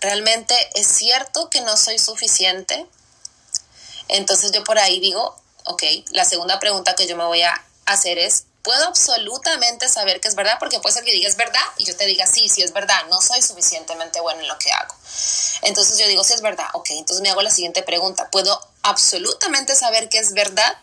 [0.00, 2.86] ¿Realmente es cierto que no soy suficiente?
[4.08, 8.18] Entonces yo por ahí digo, ok, la segunda pregunta que yo me voy a hacer
[8.18, 10.56] es, ¿puedo absolutamente saber que es verdad?
[10.58, 13.06] Porque puede ser que diga es verdad y yo te diga, sí, sí es verdad,
[13.08, 14.94] no soy suficientemente bueno en lo que hago.
[15.62, 19.74] Entonces yo digo, sí es verdad, ok, entonces me hago la siguiente pregunta, ¿puedo absolutamente
[19.74, 20.76] saber que es verdad?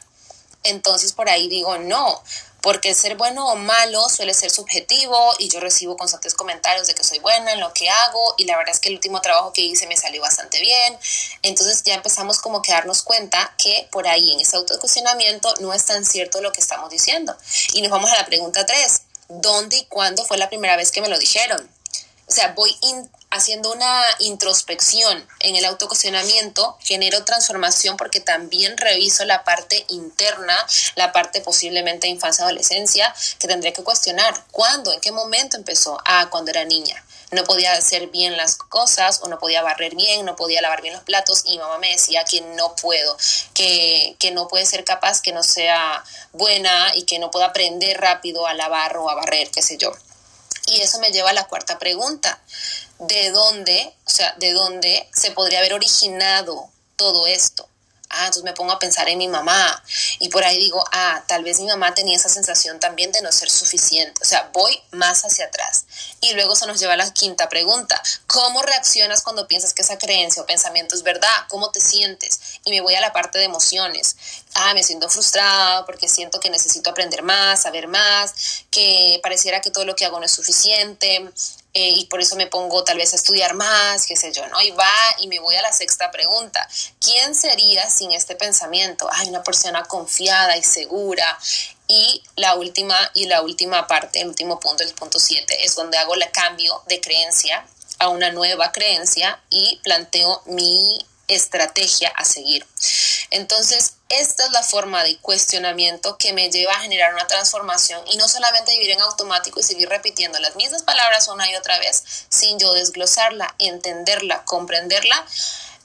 [0.65, 2.21] Entonces por ahí digo, no,
[2.65, 7.03] porque ser bueno o malo suele ser subjetivo y yo recibo constantes comentarios de que
[7.03, 9.61] soy buena en lo que hago y la verdad es que el último trabajo que
[9.61, 10.97] hice me salió bastante bien.
[11.43, 15.85] Entonces ya empezamos como que darnos cuenta que por ahí en ese autocuestionamiento no es
[15.85, 17.37] tan cierto lo que estamos diciendo.
[17.73, 19.01] Y nos vamos a la pregunta 3.
[19.29, 21.69] ¿Dónde y cuándo fue la primera vez que me lo dijeron?
[22.27, 22.75] O sea, voy
[23.35, 30.57] haciendo una introspección en el autocuestionamiento, genero transformación porque también reviso la parte interna,
[30.95, 34.33] la parte posiblemente de infancia adolescencia, que tendré que cuestionar.
[34.51, 34.93] ¿Cuándo?
[34.93, 35.97] ¿En qué momento empezó?
[36.05, 37.03] Ah, cuando era niña.
[37.31, 40.93] No podía hacer bien las cosas o no podía barrer bien, no podía lavar bien
[40.93, 43.17] los platos y mamá me decía que no puedo,
[43.53, 47.99] que, que no puede ser capaz, que no sea buena y que no pueda aprender
[47.99, 49.91] rápido a lavar o a barrer, qué sé yo.
[50.67, 52.39] Y eso me lleva a la cuarta pregunta.
[52.99, 57.67] ¿De dónde, o sea, de dónde se podría haber originado todo esto?
[58.09, 59.83] Ah, entonces me pongo a pensar en mi mamá
[60.19, 63.31] y por ahí digo, ah, tal vez mi mamá tenía esa sensación también de no
[63.31, 64.21] ser suficiente.
[64.21, 65.85] O sea, voy más hacia atrás.
[66.21, 68.01] Y luego se nos lleva a la quinta pregunta.
[68.27, 71.29] ¿Cómo reaccionas cuando piensas que esa creencia o pensamiento es verdad?
[71.49, 72.39] ¿Cómo te sientes?
[72.65, 74.15] Y me voy a la parte de emociones.
[74.55, 79.69] Ah, me siento frustrada porque siento que necesito aprender más, saber más, que pareciera que
[79.69, 81.31] todo lo que hago no es suficiente,
[81.77, 84.61] eh, y por eso me pongo tal vez a estudiar más, qué sé yo, ¿no?
[84.61, 86.65] Y va y me voy a la sexta pregunta.
[87.01, 89.09] ¿Quién sería sin este pensamiento?
[89.11, 91.37] Ay, una persona confiada y segura.
[91.89, 95.97] Y la última, y la última parte, el último punto, el punto siete, es donde
[95.97, 97.67] hago el cambio de creencia
[97.99, 102.65] a una nueva creencia y planteo mi estrategia a seguir.
[103.31, 108.17] Entonces, esta es la forma de cuestionamiento que me lleva a generar una transformación y
[108.17, 112.03] no solamente vivir en automático y seguir repitiendo las mismas palabras una y otra vez
[112.29, 115.25] sin yo desglosarla, entenderla, comprenderla,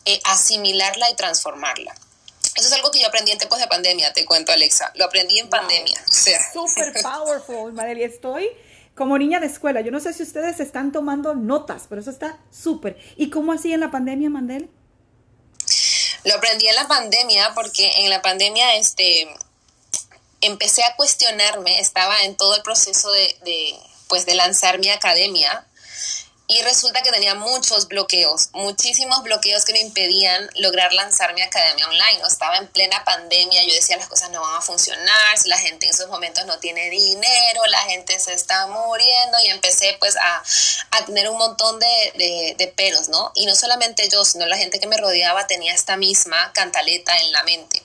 [0.04, 1.94] eh, asimilarla y transformarla.
[2.56, 5.38] Eso es algo que yo aprendí en tiempos de pandemia, te cuento Alexa, lo aprendí
[5.38, 6.02] en pandemia.
[6.08, 6.38] O sea.
[6.52, 8.50] Super powerful, Madelia, estoy
[8.94, 9.80] como niña de escuela.
[9.80, 12.98] Yo no sé si ustedes están tomando notas, pero eso está súper.
[13.16, 14.68] ¿Y cómo así en la pandemia, Mandel?
[16.24, 19.34] Lo aprendí en la pandemia porque en la pandemia este,
[20.40, 23.78] empecé a cuestionarme, estaba en todo el proceso de, de,
[24.08, 25.66] pues, de lanzar mi academia
[26.50, 31.86] y resulta que tenía muchos bloqueos, muchísimos bloqueos que me impedían lograr lanzar mi academia
[31.86, 32.20] online.
[32.26, 35.92] Estaba en plena pandemia, yo decía las cosas no van a funcionar, la gente en
[35.92, 40.42] esos momentos no tiene dinero, la gente se está muriendo y empecé pues a,
[40.90, 41.86] a tener un montón de,
[42.16, 43.30] de, ¿no?
[43.36, 47.30] Y no solamente yo, sino la gente que me rodeaba tenía esta misma cantaleta en
[47.30, 47.80] la mente.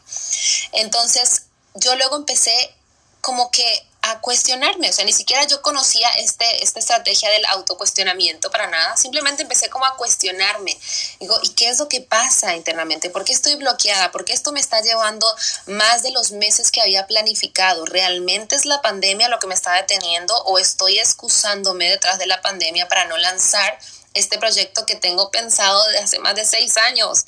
[0.71, 1.43] Entonces
[1.75, 2.73] yo luego empecé
[3.21, 8.51] como que a cuestionarme, o sea, ni siquiera yo conocía este, esta estrategia del autocuestionamiento
[8.51, 10.77] para nada, simplemente empecé como a cuestionarme,
[11.19, 13.09] digo, ¿y qué es lo que pasa internamente?
[13.09, 14.11] ¿Por qué estoy bloqueada?
[14.11, 15.25] ¿Por qué esto me está llevando
[15.65, 17.85] más de los meses que había planificado?
[17.85, 22.41] ¿Realmente es la pandemia lo que me está deteniendo o estoy excusándome detrás de la
[22.41, 23.79] pandemia para no lanzar
[24.13, 27.25] este proyecto que tengo pensado desde hace más de seis años?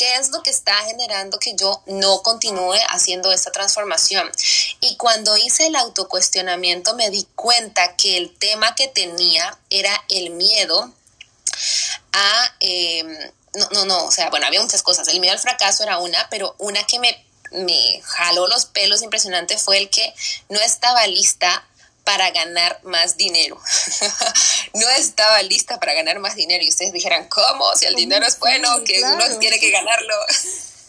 [0.00, 4.32] ¿Qué es lo que está generando que yo no continúe haciendo esta transformación?
[4.80, 10.30] Y cuando hice el autocuestionamiento me di cuenta que el tema que tenía era el
[10.30, 10.90] miedo
[12.14, 12.54] a...
[12.60, 15.06] Em, no, no, no, o sea, bueno, había muchas cosas.
[15.08, 19.58] El miedo al fracaso era una, pero una que me, me jaló los pelos impresionante
[19.58, 20.14] fue el que
[20.48, 21.62] no estaba lista
[22.04, 23.60] para ganar más dinero.
[24.74, 26.64] no estaba lista para ganar más dinero.
[26.64, 27.74] Y ustedes dijeran, ¿cómo?
[27.76, 30.14] Si el dinero es bueno, que uno tiene que ganarlo.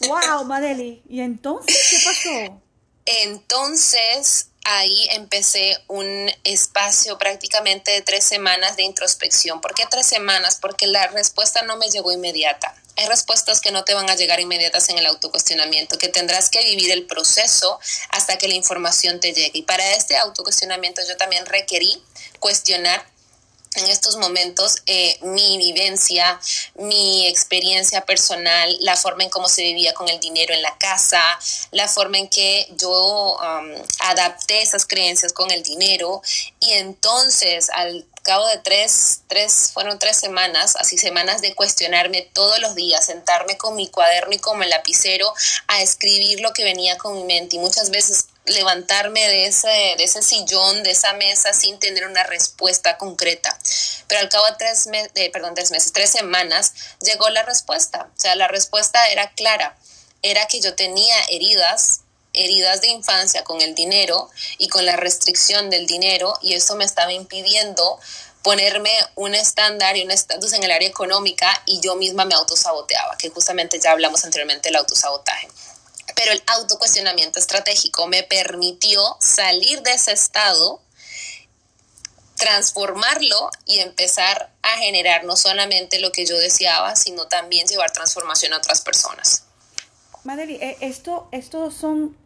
[0.08, 1.02] wow, Madeli.
[1.08, 2.60] ¿Y entonces qué pasó?
[3.04, 9.60] Entonces ahí empecé un espacio prácticamente de tres semanas de introspección.
[9.60, 10.58] ¿Por qué tres semanas?
[10.60, 12.74] Porque la respuesta no me llegó inmediata.
[12.96, 16.62] Hay respuestas que no te van a llegar inmediatas en el autocuestionamiento, que tendrás que
[16.64, 19.50] vivir el proceso hasta que la información te llegue.
[19.54, 22.02] Y para este autocuestionamiento yo también requerí
[22.38, 23.04] cuestionar
[23.76, 26.38] en estos momentos eh, mi vivencia,
[26.74, 31.22] mi experiencia personal, la forma en cómo se vivía con el dinero en la casa,
[31.70, 33.38] la forma en que yo
[34.00, 36.22] adapté esas creencias con el dinero
[36.60, 42.58] y entonces al cabo de tres, tres, fueron tres semanas, así semanas de cuestionarme todos
[42.60, 45.32] los días, sentarme con mi cuaderno y como el lapicero
[45.66, 50.04] a escribir lo que venía con mi mente y muchas veces levantarme de ese, de
[50.04, 53.56] ese sillón, de esa mesa sin tener una respuesta concreta.
[54.08, 58.10] Pero al cabo de tres, eh, perdón, tres meses, tres semanas, llegó la respuesta.
[58.16, 59.76] O sea, la respuesta era clara.
[60.22, 62.00] Era que yo tenía heridas,
[62.34, 66.84] heridas de infancia con el dinero y con la restricción del dinero y eso me
[66.84, 67.98] estaba impidiendo
[68.42, 73.16] ponerme un estándar y un estatus en el área económica y yo misma me autosaboteaba,
[73.16, 75.48] que justamente ya hablamos anteriormente del autosabotaje
[76.14, 80.80] pero el autocuestionamiento estratégico me permitió salir de ese estado,
[82.36, 88.52] transformarlo y empezar a generar no solamente lo que yo deseaba, sino también llevar transformación
[88.52, 89.44] a otras personas.
[90.24, 92.16] Madeli, eh, esto, esto son,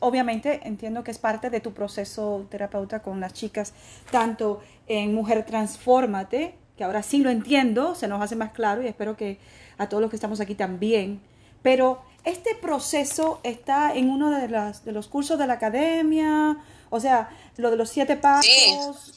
[0.00, 3.72] obviamente entiendo que es parte de tu proceso terapeuta con las chicas,
[4.10, 8.86] tanto en Mujer Transfórmate, que ahora sí lo entiendo, se nos hace más claro y
[8.86, 9.38] espero que
[9.78, 11.20] a todos los que estamos aquí también,
[11.62, 16.58] pero este proceso está en uno de, las, de los cursos de la academia,
[16.90, 19.14] o sea, lo de los siete pasos,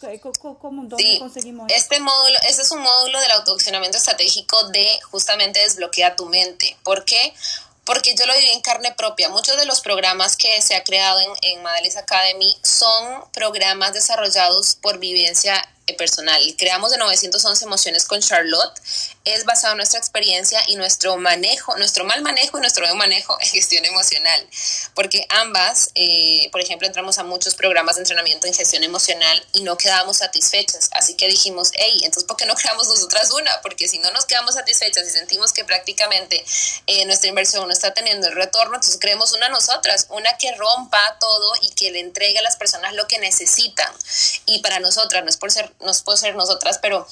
[0.60, 6.16] ¿cómo, ¿dónde conseguimos Este módulo, este es un módulo del autoaccionamiento estratégico de justamente desbloquea
[6.16, 6.78] tu mente.
[6.84, 7.34] ¿Por qué?
[7.90, 9.30] Porque yo lo viví en carne propia.
[9.30, 15.00] Muchos de los programas que se ha creado en, en Academy son programas desarrollados por
[15.00, 15.56] vivencia
[15.94, 16.42] personal.
[16.58, 18.80] Creamos de 911 emociones con Charlotte.
[19.26, 23.38] Es basado en nuestra experiencia y nuestro manejo, nuestro mal manejo y nuestro buen manejo
[23.40, 24.48] en gestión emocional.
[24.96, 29.62] Porque ambas, eh, por ejemplo, entramos a muchos programas de entrenamiento en gestión emocional y
[29.62, 30.90] no quedábamos satisfechas.
[30.94, 33.62] Así que dijimos, hey, entonces, ¿por qué no creamos nosotras una?
[33.62, 36.44] Porque si no nos quedamos satisfechas y sentimos que prácticamente
[36.88, 41.18] eh, nuestra inversión no está teniendo el retorno, entonces creemos una nosotras, una que rompa
[41.20, 43.92] todo y que le entregue a las personas lo que necesitan.
[44.46, 47.08] Y para nosotras, no es por ser nos puede ser nosotras, pero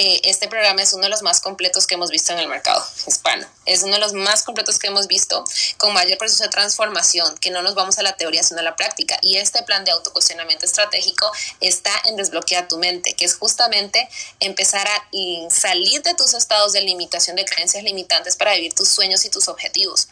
[0.00, 2.84] eh, este programa es uno de los más completos que hemos visto en el mercado
[3.06, 3.46] hispano.
[3.64, 5.44] Es uno de los más completos que hemos visto
[5.76, 8.76] con mayor proceso de transformación, que no nos vamos a la teoría, sino a la
[8.76, 9.18] práctica.
[9.22, 14.86] Y este plan de autocuestionamiento estratégico está en Desbloquea tu mente, que es justamente empezar
[14.86, 15.08] a
[15.50, 19.48] salir de tus estados de limitación, de creencias limitantes para vivir tus sueños y tus
[19.48, 20.06] objetivos.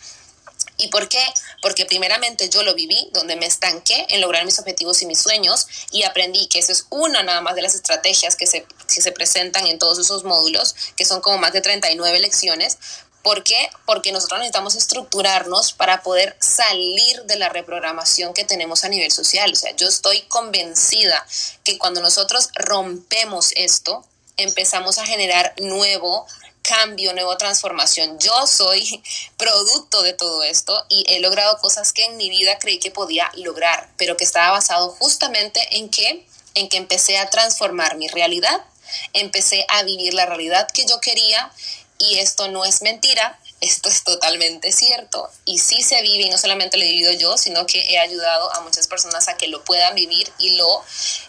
[0.78, 1.24] ¿Y por qué?
[1.62, 5.66] Porque primeramente yo lo viví, donde me estanqué en lograr mis objetivos y mis sueños
[5.90, 9.12] y aprendí que esa es una nada más de las estrategias que se, que se
[9.12, 12.78] presentan en todos esos módulos, que son como más de 39 lecciones.
[13.22, 13.70] ¿Por qué?
[13.86, 19.50] Porque nosotros necesitamos estructurarnos para poder salir de la reprogramación que tenemos a nivel social.
[19.52, 21.26] O sea, yo estoy convencida
[21.64, 26.26] que cuando nosotros rompemos esto, empezamos a generar nuevo
[26.66, 28.18] cambio, nueva transformación.
[28.18, 29.02] Yo soy
[29.36, 33.30] producto de todo esto y he logrado cosas que en mi vida creí que podía
[33.34, 38.64] lograr, pero que estaba basado justamente en que en que empecé a transformar mi realidad
[39.12, 41.50] empecé a vivir la realidad que yo quería
[41.98, 46.38] y esto no es mentira, esto es totalmente cierto y sí se vive y no
[46.38, 49.64] solamente lo he vivido yo, sino que he ayudado a muchas personas a que lo
[49.64, 50.82] puedan vivir y lo,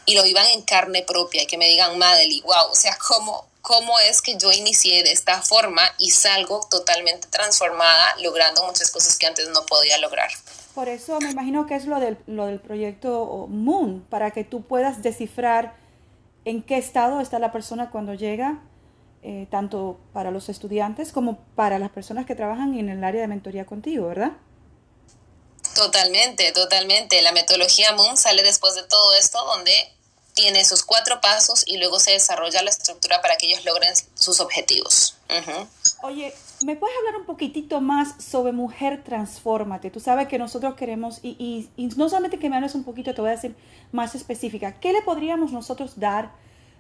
[0.06, 3.48] y lo vivan en carne propia y que me digan, Madely, wow, o sea, ¿cómo,
[3.68, 9.18] cómo es que yo inicié de esta forma y salgo totalmente transformada, logrando muchas cosas
[9.18, 10.30] que antes no podía lograr.
[10.74, 14.62] Por eso me imagino que es lo del, lo del proyecto Moon, para que tú
[14.62, 15.76] puedas descifrar
[16.46, 18.62] en qué estado está la persona cuando llega
[19.22, 23.28] eh, tanto para los estudiantes como para las personas que trabajan en el área de
[23.28, 24.32] mentoría contigo, ¿verdad?
[25.76, 27.22] Totalmente, totalmente.
[27.22, 29.74] La metodología Moon sale después de todo esto, donde
[30.38, 34.40] tiene sus cuatro pasos y luego se desarrolla la estructura para que ellos logren sus
[34.40, 35.18] objetivos.
[36.04, 36.32] Oye,
[36.64, 39.90] ¿me puedes hablar un poquitito más sobre Mujer Transfórmate?
[39.90, 43.22] Tú sabes que nosotros queremos, y, y, no solamente que me hables un poquito, te
[43.22, 43.56] voy a decir
[43.92, 46.32] más específica, ¿qué le podríamos nosotros dar?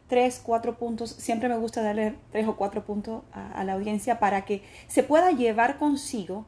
[0.07, 4.45] tres, cuatro puntos, siempre me gusta darle tres o cuatro puntos a, la audiencia para
[4.45, 6.45] que se pueda llevar consigo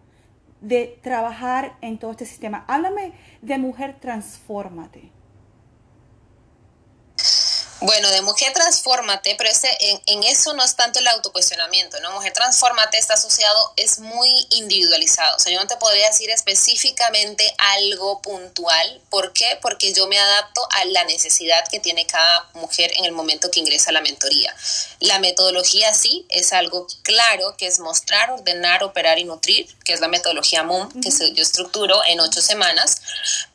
[0.62, 2.64] de trabajar en todo este sistema.
[2.70, 5.12] Háblame de mujer, transfórmate.
[7.82, 9.69] Bueno, de mujer transfórmate, pero ese,
[10.07, 12.11] en, eso no es tanto el autocuestionamiento, ¿no?
[12.11, 15.38] Mujer transfórmate está asociado, es muy individualizado.
[15.38, 19.01] O sea, yo no te podría decir específicamente algo puntual.
[19.09, 19.57] ¿Por qué?
[19.61, 23.61] Porque yo me adapto a la necesidad que tiene cada mujer en el momento que
[23.61, 24.53] ingresa a la mentoría.
[24.99, 30.01] La metodología sí es algo claro, que es mostrar, ordenar, operar y nutrir, que es
[30.01, 33.01] la metodología MOOM, que yo estructuro en ocho semanas,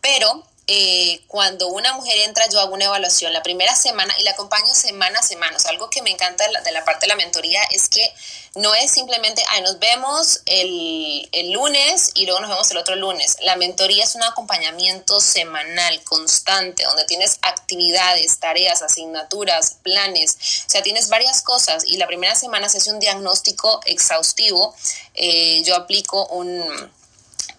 [0.00, 4.30] pero eh, cuando una mujer entra, yo hago una evaluación la primera semana y la
[4.30, 5.58] acompaño semana a semana.
[5.68, 8.10] algo que me encanta de la, parte de la mentoría es que
[8.54, 12.96] no es simplemente, ay, nos vemos el, el, lunes y luego nos vemos el otro
[12.96, 13.36] lunes.
[13.42, 20.38] La mentoría es un acompañamiento semanal, constante, donde tienes actividades, tareas, asignaturas, planes.
[20.66, 24.74] O sea, tienes varias cosas y la primera semana se hace un diagnóstico exhaustivo.
[25.14, 26.64] Eh, yo aplico un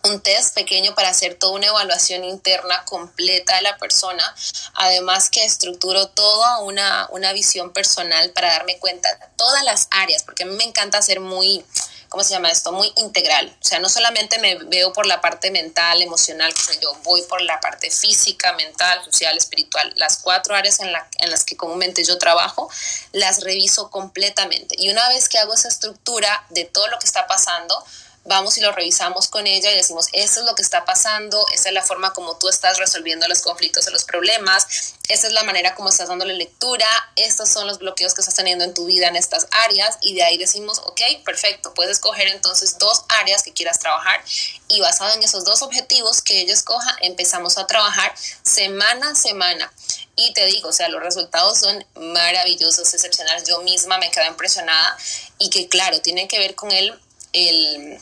[0.05, 4.35] un test pequeño para hacer toda una evaluación interna completa de la persona,
[4.73, 10.23] además que estructuro toda una, una visión personal para darme cuenta de todas las áreas,
[10.23, 11.65] porque a mí me encanta ser muy,
[12.09, 12.71] ¿cómo se llama esto?
[12.71, 13.55] Muy integral.
[13.61, 17.59] O sea, no solamente me veo por la parte mental, emocional, yo voy por la
[17.59, 19.91] parte física, mental, social, espiritual.
[19.95, 22.69] Las cuatro áreas en las que comúnmente yo trabajo,
[23.11, 24.75] las reviso completamente.
[24.77, 27.83] Y una vez que hago esa estructura de todo lo que está pasando,
[28.25, 31.69] vamos y lo revisamos con ella y decimos, esto es lo que está pasando, esta
[31.69, 35.43] es la forma como tú estás resolviendo los conflictos o los problemas, esta es la
[35.43, 39.07] manera como estás dándole lectura, estos son los bloqueos que estás teniendo en tu vida
[39.07, 43.53] en estas áreas y de ahí decimos, ok, perfecto, puedes escoger entonces dos áreas que
[43.53, 44.23] quieras trabajar
[44.67, 48.13] y basado en esos dos objetivos que ella escoja, empezamos a trabajar
[48.43, 49.71] semana a semana.
[50.17, 53.43] Y te digo, o sea, los resultados son maravillosos, excepcionales.
[53.47, 54.97] Yo misma me quedo impresionada
[55.37, 56.97] y que claro, tienen que ver con el,
[57.33, 57.99] el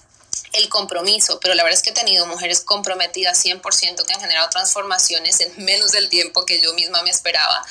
[0.54, 4.50] el compromiso, pero la verdad es que he tenido mujeres comprometidas 100% que han generado
[4.50, 7.64] transformaciones en menos del tiempo que yo misma me esperaba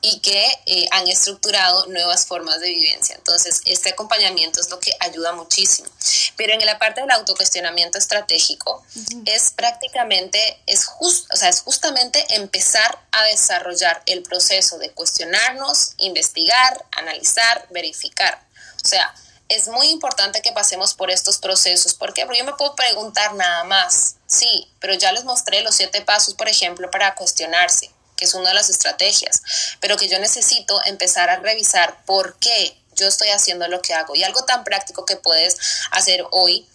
[0.00, 3.14] y que eh, han estructurado nuevas formas de vivencia.
[3.14, 5.88] Entonces, este acompañamiento es lo que ayuda muchísimo.
[6.36, 8.84] Pero en la parte del autocuestionamiento estratégico
[9.26, 15.92] es prácticamente, es, just, o sea, es justamente empezar a desarrollar el proceso de cuestionarnos,
[15.98, 18.42] investigar, analizar, verificar.
[18.84, 19.14] O sea,
[19.54, 21.94] es muy importante que pasemos por estos procesos.
[21.94, 22.24] ¿Por qué?
[22.24, 24.16] Porque yo me puedo preguntar nada más.
[24.26, 28.50] Sí, pero ya les mostré los siete pasos, por ejemplo, para cuestionarse, que es una
[28.50, 29.42] de las estrategias.
[29.80, 34.14] Pero que yo necesito empezar a revisar por qué yo estoy haciendo lo que hago.
[34.14, 35.56] Y algo tan práctico que puedes
[35.90, 36.66] hacer hoy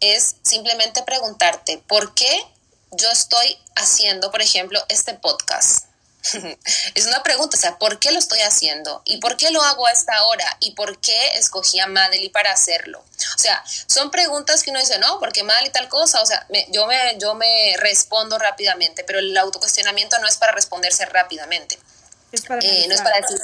[0.00, 2.44] es simplemente preguntarte por qué
[2.92, 5.86] yo estoy haciendo, por ejemplo, este podcast
[6.94, 9.02] es una pregunta, o sea, ¿por qué lo estoy haciendo?
[9.04, 10.56] ¿Y por qué lo hago a esta hora?
[10.60, 13.00] ¿Y por qué escogí a Madely para hacerlo?
[13.34, 16.86] O sea, son preguntas que uno dice, no, porque Madely tal cosa, o sea, yo,
[16.86, 21.78] me, yo me respondo rápidamente, pero el autocuestionamiento no es para responderse rápidamente.
[22.32, 23.38] Eh, no es para decir,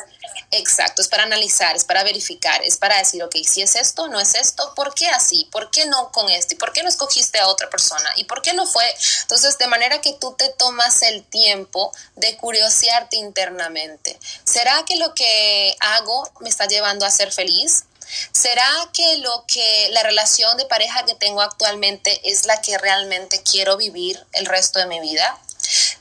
[0.50, 4.18] exacto, es para analizar, es para verificar, es para decir, ok, si es esto, no
[4.18, 5.48] es esto, ¿por qué así?
[5.52, 6.54] ¿Por qué no con este?
[6.54, 8.12] ¿Y por qué no escogiste a otra persona?
[8.16, 8.84] ¿Y por qué no fue?
[9.22, 14.18] Entonces, de manera que tú te tomas el tiempo de curiosearte internamente.
[14.44, 17.84] ¿Será que lo que hago me está llevando a ser feliz?
[18.32, 23.42] ¿Será que lo que la relación de pareja que tengo actualmente es la que realmente
[23.42, 25.38] quiero vivir el resto de mi vida?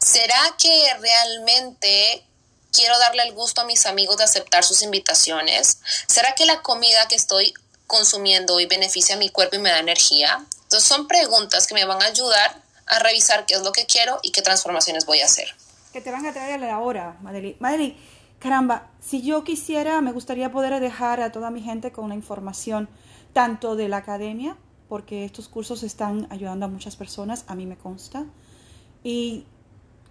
[0.03, 2.25] ¿Será que realmente
[2.71, 5.79] quiero darle el gusto a mis amigos de aceptar sus invitaciones?
[6.07, 7.53] ¿Será que la comida que estoy
[7.87, 10.45] consumiendo hoy beneficia a mi cuerpo y me da energía?
[10.63, 14.19] Entonces son preguntas que me van a ayudar a revisar qué es lo que quiero
[14.23, 15.55] y qué transformaciones voy a hacer.
[15.93, 17.57] Que te van a traer a la hora, Madeli.
[17.59, 17.97] Madeli,
[18.39, 22.89] caramba, si yo quisiera, me gustaría poder dejar a toda mi gente con la información
[23.33, 24.57] tanto de la academia,
[24.89, 28.25] porque estos cursos están ayudando a muchas personas, a mí me consta,
[29.03, 29.45] y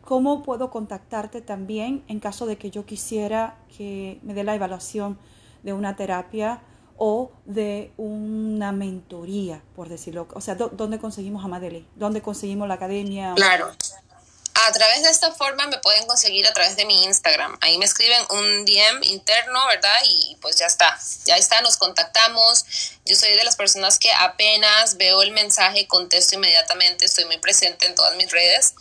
[0.02, 5.18] cómo puedo contactarte también en caso de que yo quisiera que me dé la evaluación
[5.62, 6.62] de una terapia
[6.96, 10.28] o de una mentoría, por decirlo.
[10.34, 11.86] O sea, ¿dónde conseguimos a Madeleine?
[11.96, 13.34] ¿Dónde conseguimos la academia?
[13.36, 13.70] Claro.
[14.66, 17.56] A través de esta forma me pueden conseguir a través de mi Instagram.
[17.60, 19.98] Ahí me escriben un DM interno, ¿verdad?
[20.04, 20.98] Y pues ya está.
[21.24, 22.64] Ya está, nos contactamos.
[23.06, 27.86] Yo soy de las personas que apenas veo el mensaje, contesto inmediatamente, estoy muy presente
[27.86, 28.74] en todas mis redes.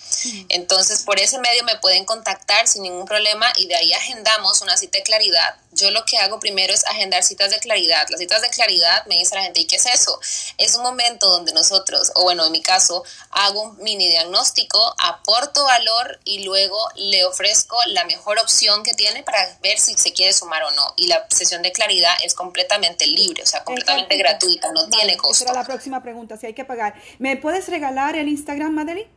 [0.49, 4.75] Entonces, por ese medio me pueden contactar sin ningún problema y de ahí agendamos una
[4.75, 8.07] cita de claridad yo lo que hago primero es agendar citas de claridad.
[8.09, 10.19] Las citas de claridad me dice la gente, ¿y qué es eso?
[10.57, 15.67] Es un momento donde nosotros, o bueno, en mi caso, hago un mini diagnóstico, aporto
[15.69, 20.33] valor y luego le ofrezco la mejor opción que tiene para ver si se quiere
[20.33, 20.93] sumar o no.
[20.97, 25.45] Y la sesión de claridad es completamente libre, o sea, completamente gratuita, no tiene costo.
[25.45, 26.95] Esa la próxima pregunta, si hay que pagar.
[27.19, 29.07] ¿Me puedes regalar el Instagram, Madeli?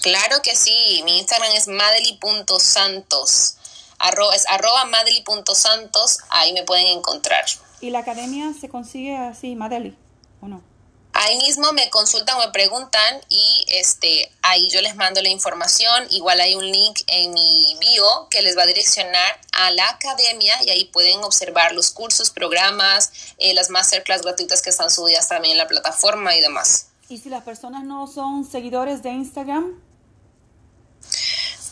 [0.00, 3.56] Claro que sí, mi Instagram es madeli.santos
[4.34, 7.44] es arroba madeli.santos, ahí me pueden encontrar.
[7.80, 9.96] ¿Y la academia se consigue así, Madeli,
[10.40, 10.62] o no?
[11.18, 16.06] Ahí mismo me consultan o me preguntan y este, ahí yo les mando la información.
[16.10, 20.62] Igual hay un link en mi bio que les va a direccionar a la academia
[20.62, 25.52] y ahí pueden observar los cursos, programas, eh, las masterclass gratuitas que están subidas también
[25.52, 26.88] en la plataforma y demás.
[27.08, 29.80] ¿Y si las personas no son seguidores de Instagram?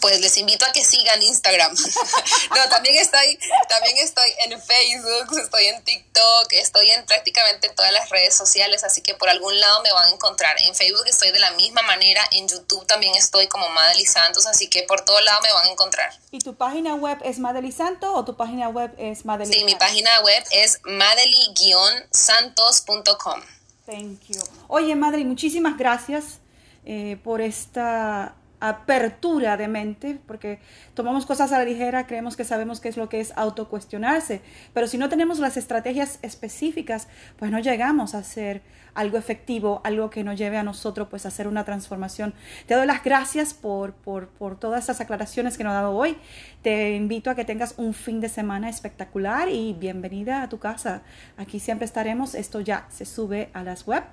[0.04, 1.74] Pues les invito a que sigan Instagram.
[2.54, 3.38] no, también estoy,
[3.70, 9.00] también estoy en Facebook, estoy en TikTok, estoy en prácticamente todas las redes sociales, así
[9.00, 10.60] que por algún lado me van a encontrar.
[10.60, 14.68] En Facebook estoy de la misma manera, en YouTube también estoy como Madely Santos, así
[14.68, 16.12] que por todo lado me van a encontrar.
[16.30, 19.54] ¿Y tu página web es Madely Santos o tu página web es Madely?
[19.54, 23.40] Sí, mi página web es madely-santos.com.
[23.86, 24.42] Thank you.
[24.68, 26.40] Oye, Madely, muchísimas gracias
[26.84, 28.34] eh, por esta
[28.68, 30.58] apertura de mente, porque
[30.94, 34.40] tomamos cosas a la ligera, creemos que sabemos qué es lo que es autocuestionarse,
[34.72, 38.62] pero si no tenemos las estrategias específicas, pues no llegamos a hacer
[38.94, 42.32] algo efectivo, algo que nos lleve a nosotros pues a hacer una transformación.
[42.66, 46.16] Te doy las gracias por, por, por todas estas aclaraciones que nos ha dado hoy.
[46.62, 51.02] Te invito a que tengas un fin de semana espectacular y bienvenida a tu casa.
[51.36, 52.34] Aquí siempre estaremos.
[52.34, 54.04] Esto ya se sube a las web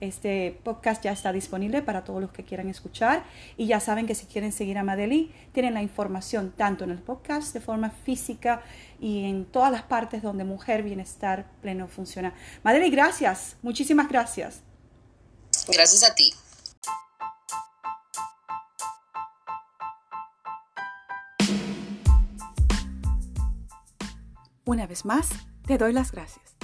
[0.00, 3.22] este podcast ya está disponible para todos los que quieran escuchar
[3.58, 6.19] y ya saben que si quieren seguir a Madeli, tienen la información
[6.56, 8.62] tanto en el podcast de forma física
[9.00, 12.34] y en todas las partes donde Mujer Bienestar Pleno funciona.
[12.62, 14.60] Madeli, gracias, muchísimas gracias.
[15.66, 16.32] Gracias a ti.
[24.64, 25.28] Una vez más,
[25.66, 26.54] te doy las gracias.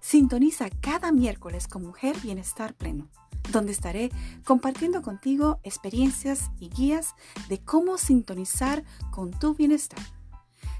[0.00, 3.08] Sintoniza cada miércoles con Mujer Bienestar Pleno,
[3.50, 4.10] donde estaré
[4.44, 7.14] compartiendo contigo experiencias y guías
[7.48, 10.00] de cómo sintonizar con tu bienestar.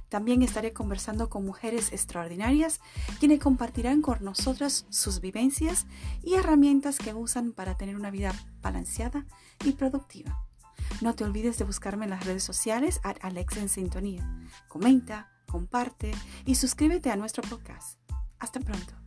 [0.08, 2.80] También estaré conversando con mujeres extraordinarias
[3.18, 5.86] quienes compartirán con nosotras sus vivencias
[6.22, 9.26] y herramientas que usan para tener una vida balanceada
[9.64, 10.38] y productiva.
[11.00, 14.28] No te olvides de buscarme en las redes sociales a Alex en Sintonía.
[14.68, 16.12] Comenta, comparte
[16.44, 17.98] y suscríbete a nuestro podcast.
[18.38, 19.01] Hasta pronto.